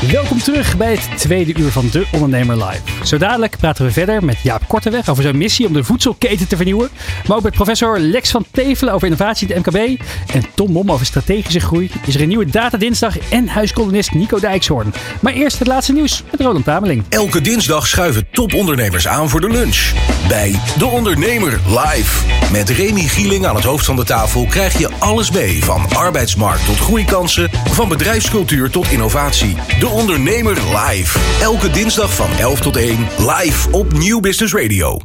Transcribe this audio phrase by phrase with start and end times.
[0.00, 2.80] Welkom terug bij het tweede uur van De Ondernemer Live.
[3.04, 6.56] Zo dadelijk praten we verder met Jaap Korteweg over zijn missie om de voedselketen te
[6.56, 6.88] vernieuwen.
[7.26, 10.00] Maar ook met professor Lex van Tevelen over innovatie in het MKB.
[10.26, 11.90] En Tom Mom over strategische groei.
[12.06, 14.94] Is er een nieuwe Data Dinsdag en huiskolonist Nico Dijkshoorn.
[15.20, 17.04] Maar eerst het laatste nieuws met Roland Tameling.
[17.08, 19.92] Elke dinsdag schuiven topondernemers aan voor de lunch.
[20.28, 22.24] Bij De Ondernemer Live.
[22.52, 25.64] Met Remy Gieling aan het hoofd van de tafel krijg je alles mee.
[25.64, 27.50] Van arbeidsmarkt tot groeikansen.
[27.70, 29.56] Van bedrijfscultuur tot innovatie.
[29.88, 31.18] Ondernemer Live.
[31.42, 33.06] Elke dinsdag van 11 tot 1.
[33.18, 34.98] Live op Nieuw Business Radio.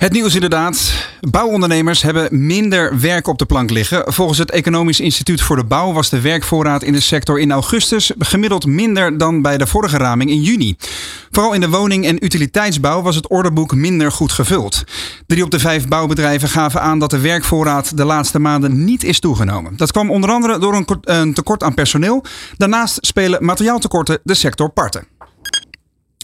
[0.00, 1.06] Het nieuws inderdaad.
[1.20, 4.12] Bouwondernemers hebben minder werk op de plank liggen.
[4.12, 8.12] Volgens het Economisch Instituut voor de Bouw was de werkvoorraad in de sector in augustus
[8.18, 10.76] gemiddeld minder dan bij de vorige raming in juni.
[11.30, 14.84] Vooral in de woning- en utiliteitsbouw was het orderboek minder goed gevuld.
[15.26, 19.20] Drie op de vijf bouwbedrijven gaven aan dat de werkvoorraad de laatste maanden niet is
[19.20, 19.76] toegenomen.
[19.76, 22.24] Dat kwam onder andere door een, tekort aan personeel.
[22.56, 25.06] Daarnaast spelen materiaaltekorten de sector parten.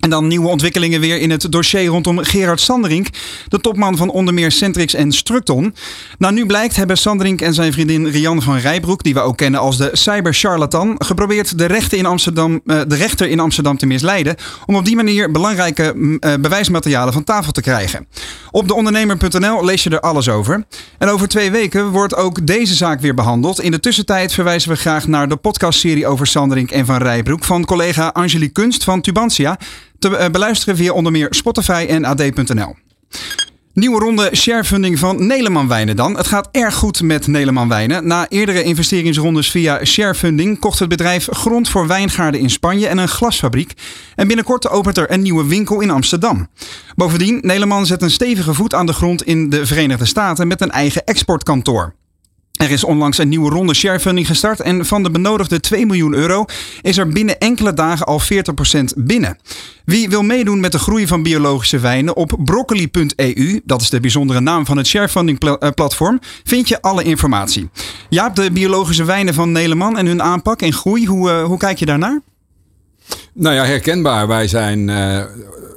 [0.07, 3.09] En dan nieuwe ontwikkelingen weer in het dossier rondom Gerard Sanderink,
[3.49, 5.75] de topman van onder meer Centrix en Structon.
[6.19, 9.61] Nou, nu blijkt hebben Sanderink en zijn vriendin Rianne van Rijbroek, die we ook kennen
[9.61, 14.77] als de cybercharlatan, geprobeerd de, rechter in Amsterdam, de rechter in Amsterdam te misleiden om
[14.77, 15.95] op die manier belangrijke
[16.41, 18.07] bewijsmaterialen van tafel te krijgen.
[18.51, 20.65] Op deondernemer.nl lees je er alles over.
[20.99, 23.61] En over twee weken wordt ook deze zaak weer behandeld.
[23.61, 27.65] In de tussentijd verwijzen we graag naar de podcastserie over Sanderink en van Rijbroek van
[27.65, 29.59] collega Angelique Kunst van Tubantia
[29.99, 32.75] te beluisteren via onder meer Spotify en AD.nl.
[33.77, 36.17] Nieuwe ronde sharefunding van Neleman Wijnen dan.
[36.17, 38.07] Het gaat erg goed met Neleman Wijnen.
[38.07, 43.09] Na eerdere investeringsrondes via sharefunding kocht het bedrijf grond voor wijngaarden in Spanje en een
[43.09, 43.73] glasfabriek.
[44.15, 46.49] En binnenkort opent er een nieuwe winkel in Amsterdam.
[46.95, 50.71] Bovendien, Neleman zet een stevige voet aan de grond in de Verenigde Staten met een
[50.71, 51.95] eigen exportkantoor.
[52.57, 56.45] Er is onlangs een nieuwe ronde sharefunding gestart en van de benodigde 2 miljoen euro
[56.83, 58.25] is er binnen enkele dagen al 40%
[58.97, 59.39] binnen.
[59.85, 64.41] Wie wil meedoen met de groei van biologische wijnen op broccoli.eu, dat is de bijzondere
[64.41, 67.69] naam van het sharefunding platform, vind je alle informatie.
[68.09, 71.79] Jaap, de biologische wijnen van Neleman en hun aanpak en groei, hoe, uh, hoe kijk
[71.79, 72.21] je daarnaar?
[73.33, 74.27] Nou ja, herkenbaar.
[74.27, 75.25] Wij zijn uh,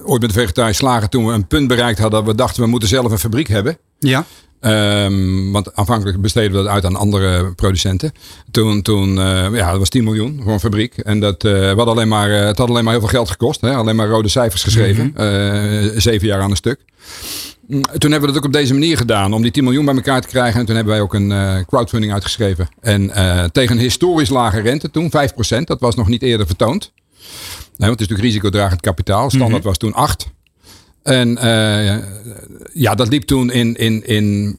[0.06, 3.12] ooit met de slager toen we een punt bereikt hadden, we dachten we moeten zelf
[3.12, 3.78] een fabriek hebben.
[4.00, 4.26] Ja.
[4.62, 8.12] Um, want aanvankelijk besteden we dat uit aan andere producenten.
[8.52, 10.98] Toen, toen uh, ja, dat was 10 miljoen voor een fabriek.
[10.98, 13.62] En dat, uh, we hadden alleen maar, het had alleen maar heel veel geld gekost.
[13.62, 13.76] Hè?
[13.76, 15.04] Alleen maar rode cijfers geschreven.
[15.06, 16.00] Mm -hmm.
[16.00, 16.80] zeven jaar aan een stuk.
[17.98, 19.34] Toen hebben we dat ook op deze manier gedaan.
[19.34, 20.60] Om die 10 miljoen bij elkaar te krijgen.
[20.60, 22.70] En toen hebben wij ook een crowdfunding uitgeschreven.
[22.82, 23.12] En
[23.52, 25.12] tegen een historisch lage rente toen,
[25.58, 25.64] 5%.
[25.64, 26.92] Dat was nog niet eerder vertoond.
[27.80, 29.30] Nee, want het is natuurlijk risicodragend kapitaal.
[29.30, 29.68] Standaard mm -hmm.
[29.68, 30.28] was toen 8.
[31.04, 31.98] En uh,
[32.74, 34.58] ja, dat liep toen in, in, in,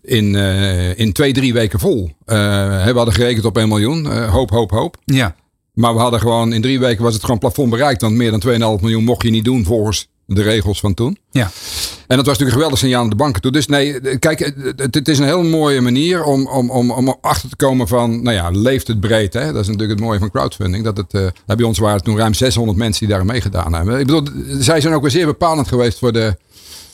[0.00, 2.04] in, uh, in twee, drie weken vol.
[2.04, 2.36] Uh,
[2.84, 4.06] we hadden gerekend op 1 miljoen.
[4.26, 4.96] hoop, hoop, hoop.
[5.04, 5.34] Ja.
[5.72, 8.00] Maar we hadden gewoon in drie weken was het gewoon plafond bereikt.
[8.00, 8.42] Want meer dan
[8.78, 11.18] 2,5 miljoen mocht je niet doen volgens de regels van toen.
[11.30, 11.50] Ja.
[12.06, 13.52] En dat was natuurlijk een geweldig signaal aan de banken toe.
[13.52, 14.38] Dus nee, kijk,
[14.76, 18.22] het, het is een heel mooie manier om, om, om, om achter te komen van,
[18.22, 19.32] nou ja, leeft het breed.
[19.32, 19.52] Hè?
[19.52, 20.84] Dat is natuurlijk het mooie van crowdfunding.
[20.84, 23.98] Dat het, uh, bij ons waren het toen ruim 600 mensen die daar meegedaan hebben.
[23.98, 24.28] Ik bedoel,
[24.58, 26.36] zij zijn ook weer zeer bepalend geweest voor de,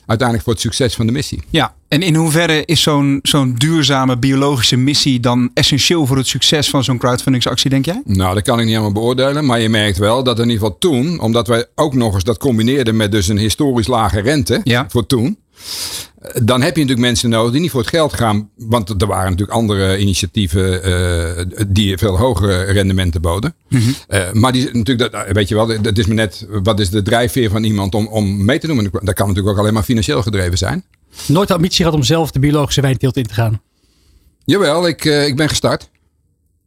[0.07, 1.43] uiteindelijk voor het succes van de missie.
[1.51, 6.71] Ja, en in hoeverre is zo'n zo'n duurzame biologische missie dan essentieel voor het succes
[6.71, 8.03] van zo'n crowdfundingsactie, denk jij?
[8.05, 9.47] Nou, dat kan ik niet helemaal beoordelen.
[9.47, 12.39] Maar je merkt wel dat in ieder geval toen, omdat wij ook nog eens dat
[12.39, 14.87] combineerden met dus een historisch lage rente ja.
[14.89, 15.39] voor toen.
[16.43, 18.51] Dan heb je natuurlijk mensen nodig die niet voor het geld gaan.
[18.57, 23.55] Want er waren natuurlijk andere initiatieven uh, die veel hogere rendementen boden.
[23.69, 23.83] Mhm.
[23.83, 24.19] Mm -hmm.
[24.19, 27.03] uh, maar die natuurlijk, dat, weet je wel, dat is me net, wat is de
[27.03, 28.89] drijfveer van iemand om, om mee te doen?
[28.93, 30.85] Dat kan natuurlijk ook alleen maar financieel gedreven zijn.
[31.27, 33.61] Nooit de ambitie gehad om zelf de biologische wijnteelt in te gaan?
[34.45, 35.91] Jawel, ik, uh, ik ben gestart.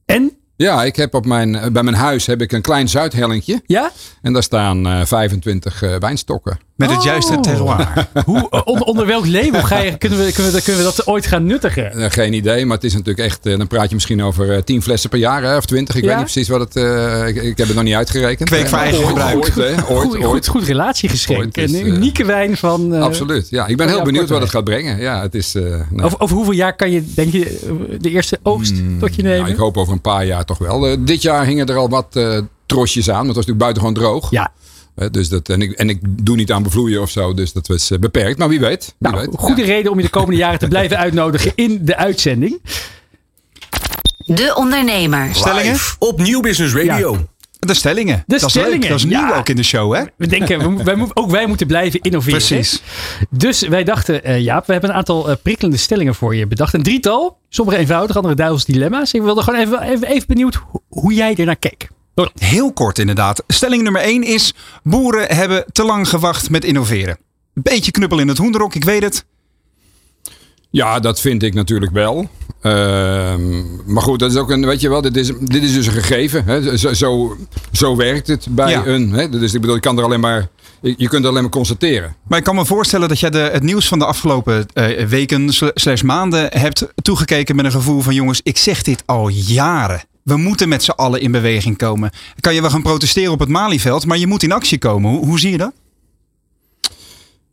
[0.06, 0.32] En?
[0.56, 3.62] Ja, ik heb op mijn, bij mijn huis heb ik een klein zuidhellingje.
[3.66, 3.92] Ja?
[4.22, 6.60] En daar staan uh, 25 uh, wijnstokken.
[6.76, 7.06] Met het oh.
[7.06, 8.08] juiste terroir.
[8.26, 11.26] Hoe, onder, onder, welk label ga je, kunnen, we, kunnen, we, kunnen we dat ooit
[11.26, 12.00] gaan nuttigen?
[12.00, 13.46] Uh, geen idee, maar het is natuurlijk echt.
[13.46, 15.96] Uh, dan praat je misschien over 10 flessen per jaar hè, of 20.
[15.96, 16.08] Ik ja?
[16.08, 16.76] weet niet precies wat het.
[16.76, 18.50] Uh, ik, ik, heb het nog niet uitgerekend.
[18.50, 19.36] Kweek voor eigen gebruik.
[19.36, 20.26] Ooit, hè, ooit, goed, ooit.
[20.26, 21.40] Goed, goed relatiegeschenk.
[21.40, 22.94] Ooit, een unieke wijn van.
[22.94, 23.50] absoluut.
[23.50, 24.98] Ja, ik ben heel benieuwd wat het gaat brengen.
[24.98, 26.02] Ja, het is, nou.
[26.02, 29.40] over, over, hoeveel jaar kan je, denk je, de eerste oogst mm, tot je nemen?
[29.40, 31.06] Nou, ik hoop over een paar jaar toch wel.
[31.06, 32.20] dit jaar hingen er al wat
[32.66, 33.26] trosjes aan.
[33.26, 34.32] Want het was natuurlijk buitengewoon droog.
[34.32, 34.52] Ja.
[34.96, 37.68] Uh, dus dat, en, ik, en ik doe niet aan bevloeien of zo, dus dat
[37.68, 38.38] was uh, beperkt.
[38.38, 38.96] Maar wie weet.
[38.98, 39.40] Wie nou, weet.
[39.40, 39.68] goede ja.
[39.68, 42.62] reden om je de komende jaren te blijven uitnodigen in de uitzending.
[44.26, 45.36] De Ondernemer.
[45.36, 47.14] Stellingen op Nieuw Business Radio.
[47.14, 47.20] Ja.
[47.60, 48.24] De stellingen.
[48.28, 48.90] De dat is stellingen, leuk.
[48.90, 49.38] Dat is nieuw ja.
[49.38, 50.04] ook in de show, hè?
[50.18, 52.38] We denken, wij, ook wij moeten blijven innoveren.
[52.38, 52.82] Precies.
[53.30, 56.74] Dus wij dachten, eh, Jaap, we hebben een aantal eh, prikkelende stellingen voor je bedacht.
[56.74, 59.14] Een drietal, sommige eenvoudig, andere duivels dilemma's.
[59.14, 61.88] Ik wilde gewoon even, even, even benieuwd ho- hoe jij ernaar keek.
[62.40, 63.44] Heel kort inderdaad.
[63.48, 64.54] Stelling nummer 1 is:
[64.84, 67.18] boeren hebben te lang gewacht met innoveren.
[67.54, 69.26] Beetje knuppel in het hoenderok, ik weet het.
[70.70, 72.30] Ja, dat vind ik natuurlijk wel.
[72.62, 73.64] Ehm,
[73.94, 75.94] maar goed, dat is ook een, weet je wel, dit is, dit is dus een
[75.94, 76.46] gegeven.
[76.46, 76.78] Hè?
[76.78, 77.38] Zo, zo,
[77.72, 78.86] zo werkt het bij Ja.
[78.86, 79.12] een.
[79.12, 79.30] Hè?
[79.30, 80.48] Dus ik bedoel, je kan er alleen maar,
[80.82, 82.16] je kunt er alleen maar constateren.
[82.28, 85.54] Maar ik kan me voorstellen dat jij de, het nieuws van de afgelopen eh, weken
[85.54, 90.04] sl- slash maanden hebt toegekeken met een gevoel van jongens, ik zeg dit al jaren.
[90.26, 92.12] We moeten met z'n allen in beweging komen.
[92.40, 95.12] Kan je wel gaan protesteren op het Malieveld, maar je moet in actie komen.
[95.12, 95.72] Hoe, hoe zie je dat?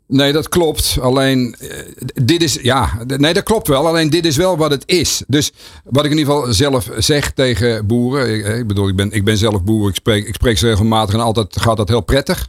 [0.07, 0.99] Nee, dat klopt.
[1.01, 1.79] Alleen, eh,
[2.25, 3.87] dit is, ja, nee, dat klopt wel.
[3.87, 5.23] Alleen, dit is wel wat het is.
[5.27, 5.53] Dus
[5.85, 8.35] wat ik in ieder geval zelf zeg tegen boeren.
[8.35, 9.89] Ik, eh, ik bedoel, ik ben, ik ben zelf boer.
[9.89, 12.49] Ik spreek, ik spreek ze regelmatig en altijd gaat dat heel prettig.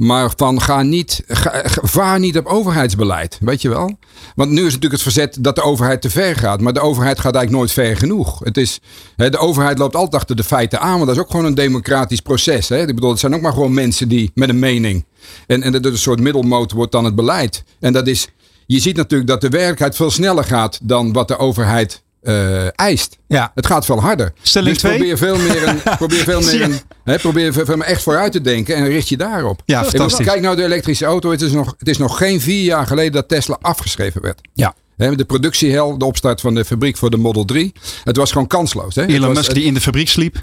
[0.00, 3.38] Maar van ga niet, ga, vaar niet op overheidsbeleid.
[3.40, 3.98] Weet je wel?
[4.34, 6.60] Want nu is natuurlijk het verzet dat de overheid te ver gaat.
[6.60, 8.40] Maar de overheid gaat eigenlijk nooit ver genoeg.
[8.44, 8.80] Het is,
[9.16, 10.94] de overheid loopt altijd achter de feiten aan.
[10.94, 12.68] Want dat is ook gewoon een democratisch proces.
[12.68, 12.80] Hè?
[12.80, 15.04] Ik bedoel, het zijn ook maar gewoon mensen die met een mening.
[15.46, 17.64] En, en dat een soort middelmoot wordt dan het beleid.
[17.80, 18.28] En dat is,
[18.66, 23.18] je ziet natuurlijk dat de werkelijkheid veel sneller gaat dan wat de overheid eh, eist.
[23.28, 23.52] Ja.
[23.54, 24.32] Het gaat veel harder.
[24.42, 24.96] Stelling dus twee?
[24.96, 28.40] probeer veel meer, een, probeer veel meer een, hè, probeer veel meer echt vooruit te
[28.40, 29.62] denken en richt je daarop.
[29.64, 30.26] Ja, bedoel, fantastisch.
[30.26, 31.30] Kijk nou de elektrische auto.
[31.30, 34.40] Het is, nog, het is nog geen vier jaar geleden dat Tesla afgeschreven werd.
[34.54, 34.74] Ja.
[34.96, 37.72] De productiehel, de opstart van de fabriek voor de Model 3.
[38.04, 38.94] Het was gewoon kansloos.
[38.94, 39.06] Hè?
[39.06, 40.36] Elon was- Musk die in de fabriek sliep.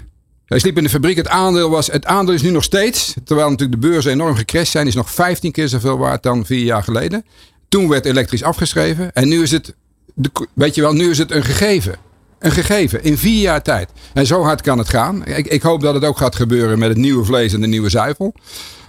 [0.46, 1.16] hij sliep in de fabriek.
[1.16, 4.68] Het aandeel, was, het aandeel is nu nog steeds, terwijl natuurlijk de beurzen enorm gecrashed
[4.68, 7.24] zijn, is nog 15 keer zoveel waard dan vier jaar geleden.
[7.68, 9.12] Toen werd elektrisch afgeschreven.
[9.12, 9.74] En nu is het,
[10.18, 11.96] de, weet je wel, nu is het een gegeven.
[12.38, 13.90] Een gegeven in vier jaar tijd.
[14.14, 15.26] En zo hard kan het gaan.
[15.26, 17.88] Ik, ik hoop dat het ook gaat gebeuren met het nieuwe vlees en de nieuwe
[17.88, 18.34] zuivel.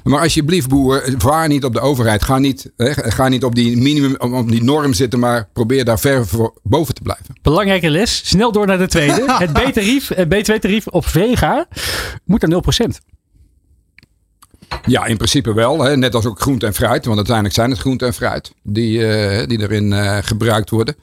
[0.04, 2.24] Maar alsjeblieft, boer, vaar niet op de overheid.
[2.24, 6.00] Ga niet, hè, ga niet op die minimum, op die norm zitten, maar probeer daar
[6.00, 7.26] ver voor boven te blijven.
[7.42, 8.22] Belangrijke les.
[8.26, 9.24] Snel door naar de tweede.
[9.44, 11.68] Het B-tarief, het B2-tarief op Vega
[12.26, 13.19] moet naar 0%.
[14.86, 15.82] Ja, in principe wel.
[15.82, 15.98] Hè.
[15.98, 17.06] Net als ook groente en fruit.
[17.06, 20.96] Want uiteindelijk zijn het groente en fruit die, eh, die erin eh, gebruikt worden.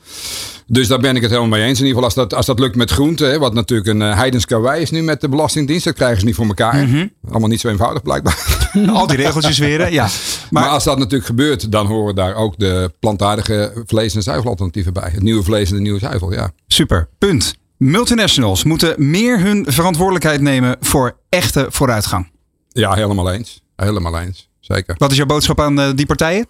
[0.67, 1.81] Dus daar ben ik het helemaal mee eens.
[1.81, 3.25] In ieder geval als dat, als dat lukt met groente.
[3.25, 5.85] Hè, wat natuurlijk een uh, heidens karwei is nu met de Belastingdienst.
[5.85, 6.89] Dat krijgen ze niet voor elkaar.
[7.31, 8.69] Allemaal niet zo eenvoudig blijkbaar.
[8.93, 9.93] Al die regeltjes weer?
[9.93, 10.09] Ja.
[10.51, 15.11] Maar, als dat natuurlijk gebeurt, dan horen daar ook de plantaardige vlees- en zuivelalternatieven bij.
[15.13, 16.51] Het nieuwe vlees en de nieuwe zuivel, ja.
[16.67, 17.09] Super.
[17.19, 17.55] Punt.
[17.77, 22.35] Multinationals moeten meer hun verantwoordelijkheid nemen voor echte vooruitgang.
[22.77, 23.63] Ja, helemaal eens.
[23.77, 24.49] Helemaal eens.
[24.61, 24.95] Zeker.
[24.99, 26.47] Wat is jouw boodschap aan eh, die partijen?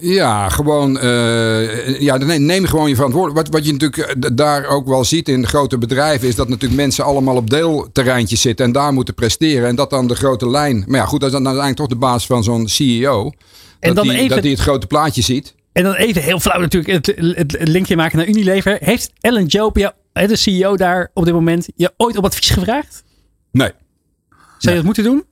[0.00, 0.98] Ja, gewoon.
[0.98, 3.54] eh, ja, neem, neem gewoon je verantwoordelijkheid.
[3.54, 6.28] Wat, wat je natuurlijk eh, daar ook wel ziet in de grote bedrijven.
[6.28, 8.66] is dat natuurlijk mensen allemaal op deelterreintjes zitten.
[8.66, 9.68] en daar moeten presteren.
[9.68, 10.84] En dat dan de grote lijn.
[10.86, 13.24] Maar ja, goed, dat is dan uiteindelijk toch de baas van zo'n CEO.
[13.80, 15.54] En dat dan die, even- dat die het grote plaatje ziet.
[15.72, 18.78] En dan even heel flauw natuurlijk het, het, linkje maken naar Unilever.
[18.80, 23.02] Heeft Ellen Job, de CEO daar op dit moment, je ooit op advies gevraagd?
[23.52, 23.70] Nee.
[24.62, 25.24] Zou je dat moeten doen?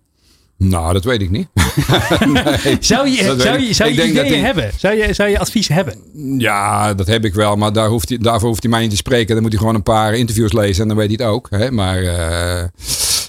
[0.58, 1.46] Nou, dat weet ik niet.
[2.64, 2.76] nee.
[2.80, 4.70] Zou je, zou je, zou je ideeën die- hebben?
[4.76, 5.94] Zou je, zou je advies hebben?
[6.38, 7.56] Ja, dat heb ik wel.
[7.56, 9.32] Maar daar hoeft hij, daarvoor hoeft hij mij niet te spreken.
[9.34, 11.46] Dan moet hij gewoon een paar interviews lezen en dan weet hij het ook.
[11.50, 11.70] Hè?
[11.70, 12.64] Maar, eh,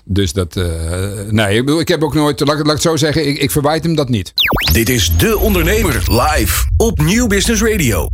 [0.06, 0.56] dus dat...
[0.56, 0.66] eh,
[1.30, 2.40] nee, ik, bedoel, ik heb ook nooit...
[2.40, 4.34] Laat, ik- laat ik het zo zeggen, ik, ik verwijt hem dat niet.
[4.74, 8.08] Dit is De Ondernemer live op Nieuw Business Radio.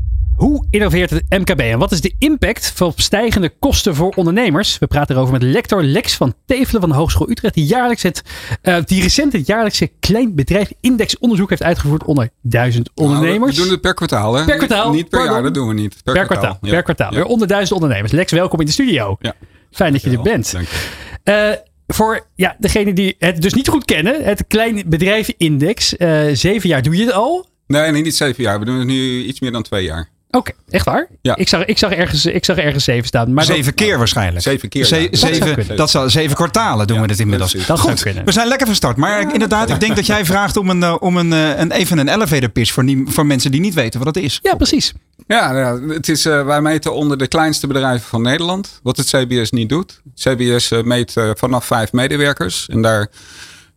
[0.70, 4.80] Innoveert het MKB en wat is de impact van stijgende kosten voor ondernemers?
[4.80, 8.22] We praten erover met lector Lex van Tevelen van de Hogeschool Utrecht, die, jaarlijks het,
[8.62, 13.40] eh, die recent het jaarlijkse Klein Bedrijf Index onderzoek heeft uitgevoerd onder duizend ondernemers.
[13.40, 14.46] Nou, we doen het per kwartaal, hè?
[14.46, 15.34] Per kwartaal, Niet per pardon.
[15.34, 15.96] jaar, dat doen we niet.
[16.04, 16.58] Per, per kwartaal.
[16.62, 16.70] ja.
[16.72, 17.10] Per kwartaal.
[17.10, 17.16] Ja.
[17.16, 18.12] Weer onder duizend ondernemers.
[18.12, 19.18] Lex, welkom in de studio.
[19.20, 19.34] Ja.
[19.72, 20.52] Fijn dat je er bent.
[20.52, 20.78] Dank je.
[21.24, 21.50] Eh,
[21.88, 25.98] voor ja, degenen die het dus niet goed kennen, het Klein Bedrijf Index.
[25.98, 27.48] eh, zeven jaar doe je het al.
[27.68, 28.60] Nee, nee, niet zeven jaar.
[28.60, 30.10] We doen het nu iets meer dan twee jaar.
[30.32, 31.08] Oké, echt waar?
[31.22, 31.36] Ja.
[31.36, 33.34] Ik, zag, ik, zag ergens, ik zag ergens zeven staan.
[33.34, 34.44] Maar dat- zeven keer waarschijnlijk.
[34.44, 35.08] Zeven keer, Ze- ja.
[35.10, 37.50] Dat zou zeven, dat zou, zeven kwartalen doen Ja, we dit inmiddels.
[37.52, 37.68] precies.
[37.68, 38.26] dat zou Goed, kunnen.
[38.26, 38.98] we zijn lekker van start.
[38.98, 41.98] Maar inderdaad, ik denk dat jij vraagt om, een, eh, om een, eh, een, even
[41.98, 44.40] een elevator pitch voor, die, voor mensen die niet weten wat het is.
[44.42, 44.94] Ja, precies.
[45.28, 48.80] Ja, ja het is, eh, wij meten onder de kleinste bedrijven van Nederland.
[48.84, 50.02] Wat het CBS niet doet.
[50.16, 52.68] CBS meet vanaf vijf medewerkers.
[52.70, 53.10] En daar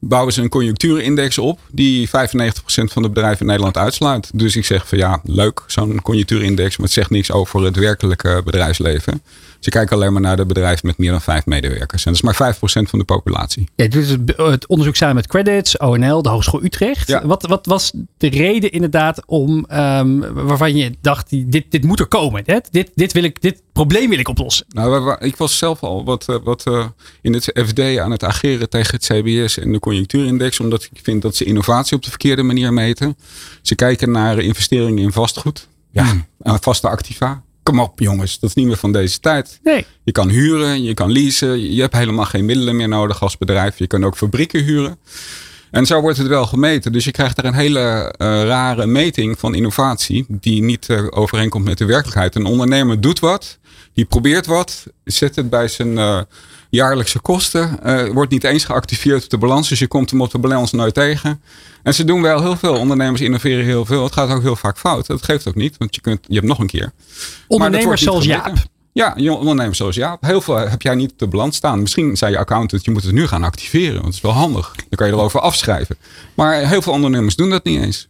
[0.00, 1.60] bouwen ze een conjunctuurindex op.
[1.70, 2.10] Die 95%
[2.64, 4.30] van de bedrijven in Nederland uitsluit.
[4.34, 6.76] Dus ik zeg van ja, leuk zo'n conjunctuurindex.
[6.76, 9.22] Maar het zegt niks over het werkelijke bedrijfsleven.
[9.60, 12.04] Ze kijken alleen maar naar de bedrijven met meer dan vijf medewerkers.
[12.04, 13.68] En dat is maar 5% van de populatie.
[13.74, 17.08] Ja, dus het- het onderzoek samen met Credits, ONL, de Hogeschool Utrecht.
[17.08, 17.26] Ja.
[17.26, 22.06] Wat, wat was de reden inderdaad om, ehm, waarvan je dacht, dit, dit moet er
[22.06, 22.42] komen.
[22.46, 22.58] Hè?
[22.70, 24.66] Dit, dit, wil ik, dit probleem wil ik oplossen.
[24.68, 26.86] Nou, ik was zelf al wat, eh, wat eh,
[27.20, 30.60] in het FD aan het ageren tegen het CBS en de conjunctuurindex.
[30.60, 33.16] Omdat ik vind dat ze innovatie op de verkeerde manier meten.
[33.62, 35.68] Ze kijken naar investeringen in vastgoed.
[35.92, 37.42] Ja, eh, vaste activa.
[37.70, 39.60] Kom op jongens, dat is niet meer van deze tijd.
[39.62, 39.86] Nee.
[40.04, 41.74] Je kan huren, je kan leasen.
[41.74, 43.78] Je hebt helemaal geen middelen meer nodig als bedrijf.
[43.78, 44.98] Je kan ook fabrieken huren.
[45.70, 46.92] En zo wordt het wel gemeten.
[46.92, 50.26] Dus je krijgt er een hele eh, rare meting van innovatie.
[50.28, 52.34] Die niet eh, overeenkomt met de werkelijkheid.
[52.34, 53.58] Een ondernemer doet wat.
[53.94, 54.86] Die probeert wat.
[55.04, 56.20] Zet het bij zijn eh,
[56.70, 57.82] jaarlijkse kosten.
[57.82, 59.68] eh, wordt niet eens geactiveerd op de balans.
[59.68, 61.42] Dus je komt hem op de balans nooit tegen.
[61.82, 62.74] En ze doen wel heel veel.
[62.76, 64.04] Ondernemers innoveren heel veel.
[64.04, 65.06] Het gaat ook heel vaak fout.
[65.06, 65.76] Dat geeft ook niet.
[65.78, 66.92] Want je, kunt, je hebt nog een keer.
[67.48, 68.24] Ondernemers zoals.
[68.24, 68.52] Jaap.
[68.92, 70.22] Ja, ondernemers zoals Jaap.
[70.24, 71.80] Heel veel heb jij niet op de balans staan.
[71.80, 73.92] Misschien zei je accountant, je moet het nu gaan activeren.
[73.92, 74.74] Want het is wel handig.
[74.76, 75.96] Dan kan je erover afschrijven.
[76.34, 78.08] Maar heel veel ondernemers doen dat niet eens.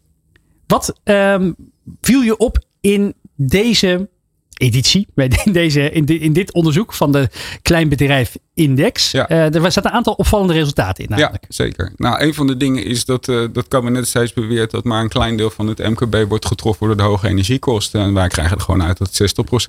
[0.66, 1.52] Wat ehm,
[2.00, 4.08] viel je op in deze
[4.60, 7.28] editie, in, deze, in, di- in dit onderzoek van de
[7.62, 9.10] Kleinbedrijf Index?
[9.10, 9.28] Ja.
[9.28, 11.42] Eh, er zaten een aantal opvallende resultaten in namelijk.
[11.48, 11.92] Ja, zeker.
[11.96, 15.08] Nou, een van de dingen is dat eh dat kabinet steeds beweert dat maar een
[15.08, 18.00] klein deel van het MKB wordt getroffen door de hoge energiekosten.
[18.00, 19.20] En wij krijgen er gewoon uit dat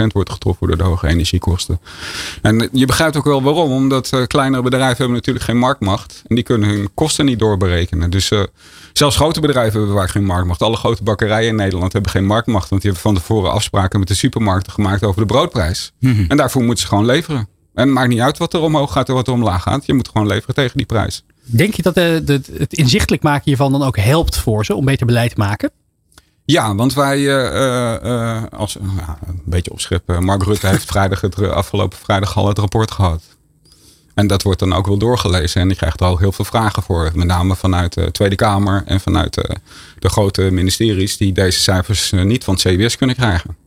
[0.03, 1.79] 60% wordt getroffen door de hoge energiekosten.
[2.41, 6.21] En je begrijpt ook wel waarom, omdat eh, kleinere bedrijven hebben natuurlijk geen marktmacht.
[6.27, 8.09] En die kunnen hun kosten niet doorberekenen.
[8.09, 8.41] Dus eh,
[8.93, 10.61] zelfs grote bedrijven hebben vaak geen marktmacht.
[10.61, 12.69] Alle grote bakkerijen in Nederland hebben geen marktmacht.
[12.69, 15.91] Want die hebben van tevoren afspraken met de supermarkten gemaakt over de broodprijs.
[16.27, 17.47] En daarvoor moeten ze gewoon leveren.
[17.73, 19.85] En het maakt niet uit wat er omhoog gaat en wat er omlaag gaat.
[19.85, 21.23] Je moet gewoon leveren tegen die prijs.
[21.43, 24.85] Denk je dat de, de, het inzichtelijk maken hiervan dan ook helpt voor ze om
[24.85, 25.71] beter beleid te maken?
[26.45, 30.23] Ja, want wij eh, eh, eh, als een beetje opscheppen.
[30.23, 33.23] Mark Rutte heeft vrijdag het, afgelopen vrijdag al het rapport gehad.
[34.13, 35.61] En dat wordt dan ook wel doorgelezen.
[35.61, 37.11] En je krijgt er al heel veel vragen voor.
[37.15, 39.55] Met name vanuit de Tweede Kamer en vanuit eh,
[39.99, 43.57] de grote ministeries die deze cijfers eh, niet van het CBS kunnen krijgen.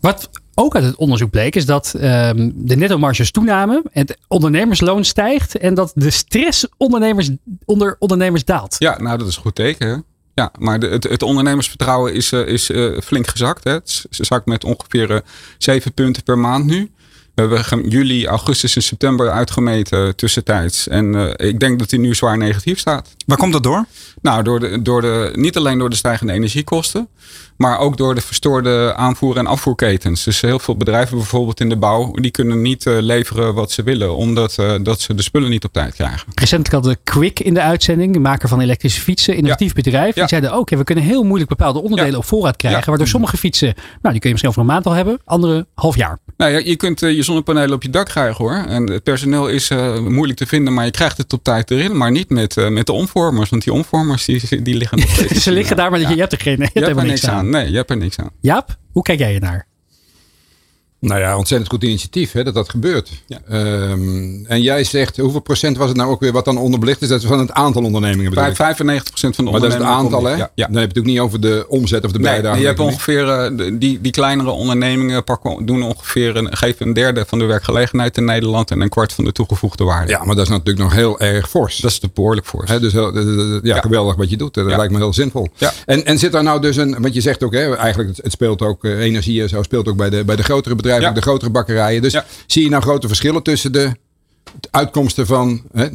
[0.00, 5.58] Wat ook uit het onderzoek bleek is dat ehm, de netto-marges toenamen, het ondernemersloon stijgt
[5.58, 7.30] en dat de stress ondernemers,
[7.64, 8.76] onder ondernemers daalt.
[8.78, 9.88] Ja, nou dat is een goed teken.
[9.88, 9.96] Hè?
[10.34, 13.64] Ja, maar de, het, het ondernemersvertrouwen is, eh, is eh, flink gezakt.
[13.64, 13.72] Hè?
[13.72, 15.20] Het zakt met ongeveer eh,
[15.58, 16.90] zeven punten per maand nu.
[17.48, 20.88] We hebben juli, augustus en september uitgemeten tussentijds.
[20.88, 23.14] En eh, ik denk dat die nu zwaar negatief staat.
[23.26, 23.84] Waar komt dat door?
[24.22, 27.08] Nou, door de, door de, niet alleen door de stijgende energiekosten,
[27.56, 30.24] maar ook door de verstoorde aanvoer- en afvoerketens.
[30.24, 33.82] Dus heel veel bedrijven, bijvoorbeeld in de bouw, die kunnen niet eh, leveren wat ze
[33.82, 36.26] willen, omdat eh, dat ze de spullen niet op tijd krijgen.
[36.34, 40.12] Recentelijk hadden we Quick in de uitzending, de maker van elektrische fietsen, innovatief bedrijf.
[40.14, 40.28] Die Ja.
[40.28, 42.18] zeiden ook, ja, we kunnen heel moeilijk bepaalde onderdelen Ja.
[42.18, 42.80] op voorraad krijgen.
[42.80, 42.86] Ja.
[42.86, 45.96] Waardoor sommige fietsen, nou die kun je misschien over een maand al hebben, andere half
[45.96, 46.18] jaar.
[46.36, 48.64] Nou ja, je kunt eh, je zonnepanelen op je dak krijgen hoor.
[48.68, 49.70] En het personeel is
[50.08, 51.96] moeilijk te vinden, maar je krijgt het op tijd erin.
[51.96, 55.42] Maar niet met, met de omvormers, want die omvormers die, die liggen nog steeds.
[55.42, 57.50] Ze liggen daar, maar je, je hebt er geen, je hebt Je er niks aan.
[57.50, 58.30] Nee, je hebt er niks aan.
[58.40, 59.66] Jaap, hoe kijk jij ernaar?
[61.00, 63.10] Nou ja, ontzettend goed initiatief hè, dat dat gebeurt.
[63.26, 63.38] Ja.
[63.48, 67.08] Ehm, en jij zegt, hoeveel procent was het nou ook weer wat dan onderbelicht is?
[67.08, 68.56] Dat is van het aantal ondernemingen bedoel ik.
[68.56, 70.36] Vijf- 95% van de Maar dat is het ondernemingen aantal hè?
[70.36, 70.66] Ja, ja.
[70.66, 72.60] Dan heb je het ook niet over de omzet of de Nee, bijdrage.
[72.60, 77.24] je hebt ongeveer, eh, die, die kleinere ondernemingen pakken, doen ongeveer een, geven een derde
[77.26, 80.10] van de werkgelegenheid in Nederland en een kwart van de toegevoegde waarde.
[80.12, 81.76] Ja, maar dat is natuurlijk nog heel erg fors.
[81.78, 82.46] Dat is te behoorlijk.
[82.64, 83.22] Hè, dus heel- eh,
[83.56, 84.54] eh, ja, geweldig wat je doet.
[84.54, 85.48] Dat lijkt me heel zinvol.
[85.56, 85.72] Ja.
[85.86, 88.32] En, en zit daar nou dus een, want je zegt ook, hè, eigenlijk het, het
[88.32, 91.10] speelt ook, energie en zo speelt ook bij de, bij de grotere bedrijven, Ja.
[91.10, 92.02] de grotere bakkerijen.
[92.02, 92.24] Dus Ja.
[92.46, 93.92] zie je nou grote verschillen tussen de
[94.70, 95.88] uitkomsten van hè,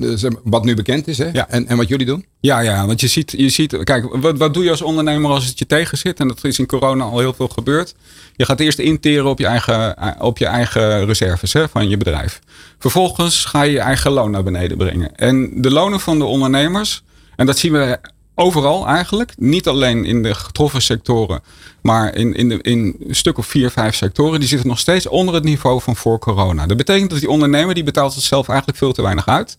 [0.44, 1.50] wat nu bekend is hè, Ja.
[1.50, 2.26] en, en wat jullie doen?
[2.40, 5.46] Ja, ja, want je ziet, je ziet kijk, wat, wat doe je als ondernemer als
[5.46, 6.20] het je tegen zit?
[6.20, 7.96] En dat is in corona al heel veel gebeurd.
[8.36, 12.40] Je gaat eerst interen op je eigen, op je eigen reserves hè, van je bedrijf.
[12.80, 15.16] Vervolgens ga je je eigen loon naar beneden brengen.
[15.16, 17.04] En de lonen van de ondernemers,
[17.36, 18.00] en dat zien we
[18.36, 21.42] overal eigenlijk, niet alleen in de getroffen sectoren,
[21.82, 25.08] maar in, in, de, in een stuk of vier, vijf sectoren, die zitten nog steeds
[25.08, 26.66] onder het niveau van voor corona.
[26.66, 29.58] Dat betekent dat die ondernemer, die betaalt zichzelf eigenlijk veel te weinig uit.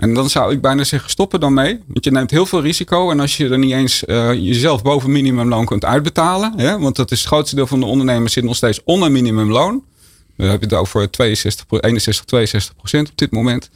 [0.00, 1.80] En dan zou ik bijna zeggen, stop er dan mee.
[1.86, 3.10] Want je neemt heel veel risico.
[3.10, 6.52] En als je er niet eens eh, jezelf boven minimumloon kunt uitbetalen.
[6.56, 9.84] Hè, want dat is het grootste deel van de ondernemers zit nog steeds onder minimumloon.
[10.36, 13.70] Dan heb je het over 62, 61, 62 procent op dit moment.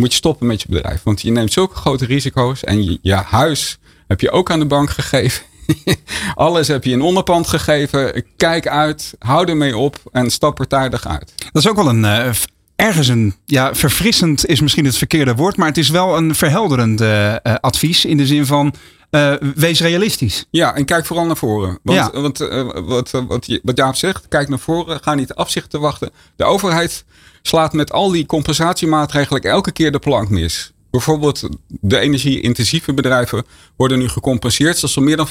[0.00, 1.02] Moet je stoppen met je bedrijf.
[1.02, 2.64] Want je neemt zulke grote risico's.
[2.64, 5.42] En je, je huis heb je ook aan de bank gegeven.
[6.34, 8.24] Alles heb je in onderpand gegeven.
[8.36, 11.32] Kijk uit, hou ermee op en stap er tijdig uit.
[11.52, 12.30] Dat is ook wel een, eh,
[12.76, 17.00] ergens een, ja, verfrissend is misschien het verkeerde woord, maar het is wel een verhelderend
[17.00, 18.74] uh, advies in de zin van
[19.10, 20.46] uh, wees realistisch.
[20.50, 21.78] Ja, en kijk vooral naar voren.
[21.82, 22.20] Want, ja.
[22.20, 26.10] want uh, wat, wat, wat Jaap zegt, kijk naar voren, ga niet afzichten wachten.
[26.36, 27.04] De overheid
[27.42, 30.72] slaat met al die compensatiemaatregelen elke keer de plank mis.
[30.90, 33.44] Bijvoorbeeld de energie-intensieve bedrijven
[33.76, 35.30] worden nu gecompenseerd zoals ze meer dan 25%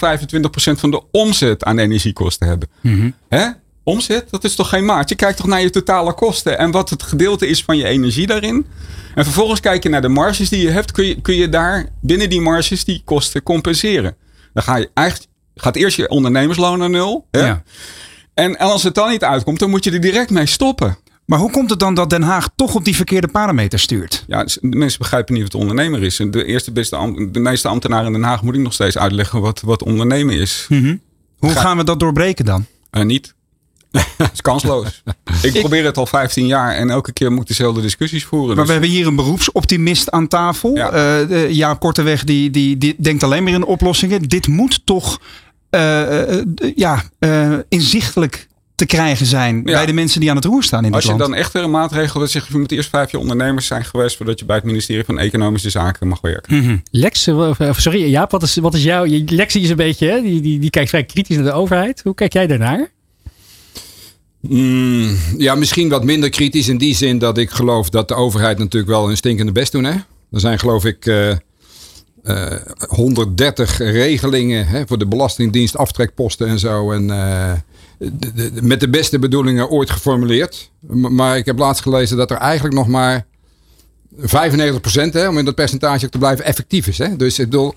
[0.80, 2.70] van de omzet aan energiekosten hebben.
[2.82, 3.14] Mm -hmm.
[3.30, 3.48] Hè?
[3.84, 5.10] Omzet, dat is toch geen maat?
[5.10, 8.28] Je kijkt toch naar je totale kosten en wat het gedeelte is van je energie
[8.28, 8.66] daarin.
[9.16, 10.92] En vervolgens kijk je naar de marges die je hebt.
[10.92, 14.16] Kun je, kun je daar binnen die marges die kosten compenseren?
[14.54, 17.28] Dan ga je eigenlijk, gaat eerst je ondernemersloon naar nul.
[17.32, 17.40] Hè?
[17.40, 17.64] Ja.
[18.34, 20.98] En, en als het dan niet uitkomt, dan moet je er direct mee stoppen.
[21.30, 24.24] Maar hoe komt het dan dat Den Haag toch op die verkeerde parameter stuurt?
[24.28, 26.16] Ja, de mensen begrijpen niet wat ondernemer is.
[26.16, 29.62] De eerste beste, de meeste ambtenaren in Den Haag moet ik nog steeds uitleggen wat,
[29.62, 30.66] wat ondernemen is.
[30.70, 31.02] Mm -hmm.
[31.38, 32.66] Hoe gaan we dat doorbreken dan?
[32.92, 33.34] Uh, niet.
[34.18, 35.04] Het is kansloos.
[35.42, 38.56] ik, probeer het al 15 jaar en elke keer moet ik dezelfde discussies voeren.
[38.56, 40.76] Maar we dus- hebben hier een beroepsoptimist aan tafel.
[40.76, 41.24] Ja.
[41.24, 44.22] Uh, Jaap Korteweg die, die, die denkt alleen maar in oplossingen.
[44.22, 45.20] Dit moet toch
[45.72, 46.42] uh,
[46.76, 47.04] ja,
[47.68, 48.48] inzichtelijk
[48.80, 49.62] te krijgen zijn ja.
[49.62, 51.22] bij de mensen die aan het roer staan in Als dit land.
[51.22, 53.68] Als je dan echt weer een maatregel wil zeggen, je moet eerst vijf jaar ondernemers
[53.68, 56.56] zijn geweest voordat je bij het ministerie van Economische Zaken mag werken.
[56.56, 56.84] Mm -hmm.
[56.92, 57.24] Lex,
[57.72, 60.70] sorry Jaap, wat is, wat is jouw, Lex is een beetje, hè, die, die, die
[60.70, 62.02] kijkt vrij kritisch naar de overheid.
[62.04, 62.90] Hoe kijk jij daarnaar?
[64.40, 68.58] Mm, ja, misschien wat minder kritisch in die zin dat ik geloof dat de overheid
[68.58, 69.84] natuurlijk wel een stinkende best doen.
[69.84, 69.94] Hè?
[70.32, 71.30] Er zijn geloof ik uh,
[72.24, 72.54] uh,
[72.88, 76.92] 130 regelingen hè, voor de Belastingdienst, aftrekposten en zo.
[76.92, 77.52] En uh,
[78.62, 80.72] met de beste bedoelingen ooit geformuleerd.
[80.90, 83.26] Maar ik heb laatst gelezen dat er eigenlijk nog maar
[84.16, 84.24] 95%
[85.12, 86.98] hè, om in dat percentage ook te blijven effectief is.
[86.98, 87.16] Hè?
[87.16, 87.74] Dus ik bedoel,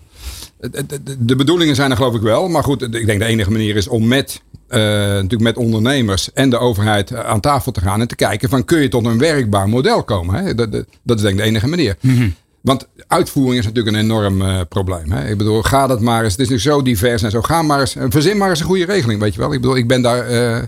[1.18, 2.48] de, bedoelingen zijn er geloof ik wel.
[2.48, 6.50] Maar goed, ik denk de enige manier is om met, uh, natuurlijk met ondernemers en
[6.50, 8.00] de overheid aan tafel te gaan.
[8.00, 10.44] En te kijken van kun je tot een werkbaar model komen.
[10.44, 10.54] Hè?
[10.54, 10.70] Dat,
[11.02, 11.96] dat, is denk ik de enige manier.
[12.00, 12.34] -hmm.
[12.62, 15.12] Want uitvoering is natuurlijk een enorm uh, probleem.
[15.12, 15.28] Hè?
[15.28, 16.32] Ik bedoel, ga dat maar eens.
[16.32, 17.42] Het is nu zo divers en zo.
[17.42, 17.96] Ga maar eens.
[18.08, 19.52] Verzin maar eens een goede regeling, weet je wel.
[19.52, 20.30] Ik bedoel, ik ben daar.
[20.30, 20.62] Uh,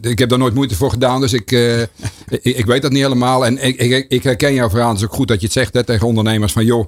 [0.00, 1.50] ik heb daar nooit moeite voor gedaan, dus ik,
[2.28, 3.46] ik, weet dat niet helemaal.
[3.46, 4.88] En ik, ik, ik herken jouw verhaal.
[4.88, 6.86] Het is ook goed dat je het zegt tegen ondernemers van joh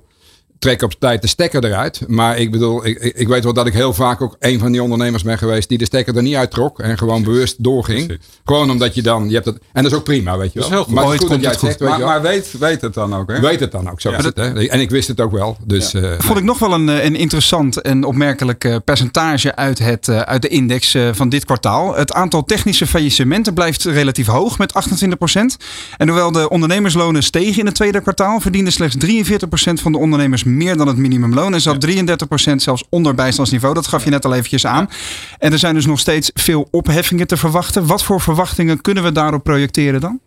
[0.60, 2.00] trek op tijd de stekker eruit.
[2.06, 4.82] Maar ik bedoel, ik, ik weet wel dat ik heel vaak ook een van die
[4.82, 8.06] ondernemers ben geweest die de stekker er niet uittrok en gewoon bewust doorging.
[8.06, 8.24] Precies.
[8.44, 10.68] Gewoon omdat je dan, je hebt het, en dat is ook prima, weet je wel.
[10.68, 10.94] Dat is heel goed.
[10.94, 13.30] Maar, het is goed dat jij het zegt, maar, maar weet, weet het dan ook,
[13.30, 13.40] hè?
[13.40, 14.18] Weet het dan ook, zo ja.
[14.18, 14.66] is het, hè?
[14.68, 15.56] En ik wist het ook wel.
[15.64, 16.00] Dus, ja.
[16.00, 20.42] uh, Vond ik nog wel een, een interessant en opmerkelijk uh, percentage uit, het, uit
[20.42, 21.96] de index van dit kwartaal.
[21.96, 25.40] Het aantal technische faillissementen blijft relatief hoog met 28%.
[25.96, 30.44] En hoewel de ondernemerslonen stegen in het tweede kwartaal, verdienen slechts 43% van de ondernemers
[30.56, 31.54] meer dan het minimum minimumloon.
[31.54, 32.16] En zat ja.
[32.52, 33.74] 33% zelfs onder bijstandsniveau.
[33.74, 34.88] Dat gaf je net al eventjes aan.
[35.38, 37.86] En er zijn dus nog steeds veel opheffingen te verwachten.
[37.86, 40.20] Wat voor verwachtingen kunnen we daarop projecteren dan?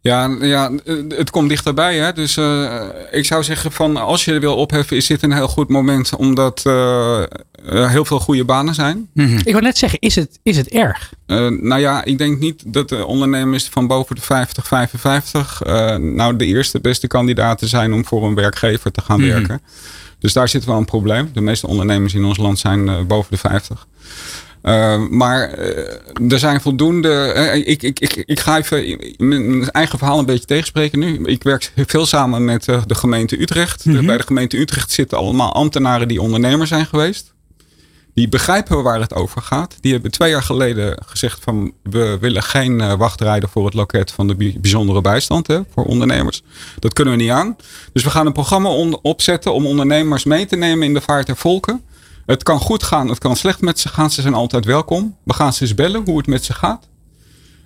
[0.00, 0.70] Ja, ja,
[1.08, 1.96] het komt dichterbij.
[1.96, 2.12] Hè?
[2.12, 5.68] Dus uh, ik zou zeggen van als je wil opheffen, is dit een heel goed
[5.68, 6.16] moment.
[6.16, 7.20] Omdat uh,
[7.64, 9.08] er heel veel goede banen zijn.
[9.14, 9.38] Mm -hmm.
[9.38, 11.12] Ik wil net zeggen, is het, is het erg?
[11.26, 15.62] Uh, nou ja, ik denk niet dat de ondernemers van boven de 50, 55
[15.98, 19.34] nou de eerste beste kandidaten zijn om voor een werkgever te gaan mm -hmm.
[19.34, 19.62] werken.
[20.18, 21.30] Dus daar zit wel een probleem.
[21.32, 23.86] De meeste ondernemers in ons land zijn boven de 50.
[24.62, 27.32] Uh, maar uh, er zijn voldoende.
[27.36, 31.24] Uh, ik, ik, ik, ik ga even mijn eigen verhaal een beetje tegenspreken nu.
[31.24, 33.84] Ik werk veel samen met de gemeente Utrecht.
[33.84, 34.06] Mm -hmm.
[34.06, 37.34] bij de gemeente Utrecht zitten allemaal ambtenaren die ondernemer zijn geweest.
[38.14, 39.76] Die begrijpen waar het over gaat.
[39.80, 44.26] Die hebben twee jaar geleden gezegd van we willen geen wachtrijden voor het loket van
[44.26, 46.42] de bijzondere bijstand hè, voor ondernemers.
[46.78, 47.56] Dat kunnen we niet aan.
[47.92, 48.68] Dus we gaan een programma
[49.02, 51.82] opzetten om ondernemers mee te nemen in de vaart der volken.
[52.28, 54.10] Het kan goed gaan, het kan slecht met ze gaan.
[54.10, 55.16] Ze zijn altijd welkom.
[55.24, 56.88] We gaan ze eens bellen hoe het met ze gaat.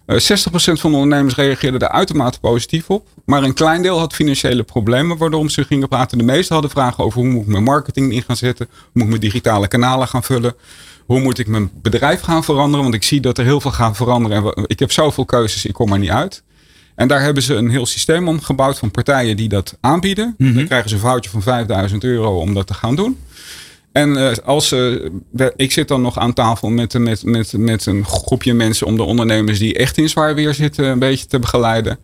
[0.06, 0.20] Uh, 60%
[0.52, 3.08] van de ondernemers reageerde daar uitermate positief op.
[3.24, 6.18] Maar een klein deel had financiële problemen waarom ze gingen praten.
[6.18, 8.66] De meesten hadden vragen over hoe moet ik mijn marketing in gaan zetten.
[8.70, 10.54] Hoe moet ik mijn digitale kanalen gaan vullen.
[11.06, 12.82] Hoe moet ik mijn bedrijf gaan veranderen.
[12.82, 14.54] Want ik zie dat er heel veel gaan veranderen.
[14.54, 16.42] En ik heb zoveel keuzes, ik kom er niet uit.
[16.94, 20.34] En daar hebben ze een heel systeem om gebouwd van partijen die dat aanbieden.
[20.38, 20.56] Mm -hmm.
[20.56, 23.18] Dan krijgen ze een foutje van 5000 euro om dat te gaan doen.
[23.92, 25.08] En uh, als uh,
[25.56, 29.02] ik zit dan nog aan tafel met, met, met, met een groepje mensen om de
[29.02, 31.98] ondernemers die echt in zwaar weer zitten een beetje te begeleiden.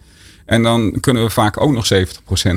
[0.49, 1.99] En dan kunnen we vaak ook nog 70%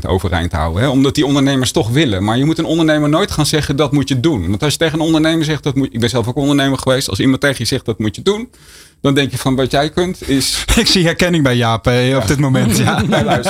[0.07, 0.81] overeind houden.
[0.81, 0.89] Hè?
[0.89, 2.23] Omdat die ondernemers toch willen.
[2.23, 4.49] Maar je moet een ondernemer nooit gaan zeggen dat moet je doen.
[4.49, 7.09] Want als je tegen een ondernemer zegt dat moet Ik ben zelf ook ondernemer geweest.
[7.09, 8.49] Als iemand tegen je zegt dat moet je doen.
[9.01, 10.63] Dan denk je van wat jij kunt is...
[10.79, 12.77] Ik zie herkenning bij Jaap eh, op dit moment.
[12.77, 12.99] Ja.
[13.01, 13.41] Niet naar.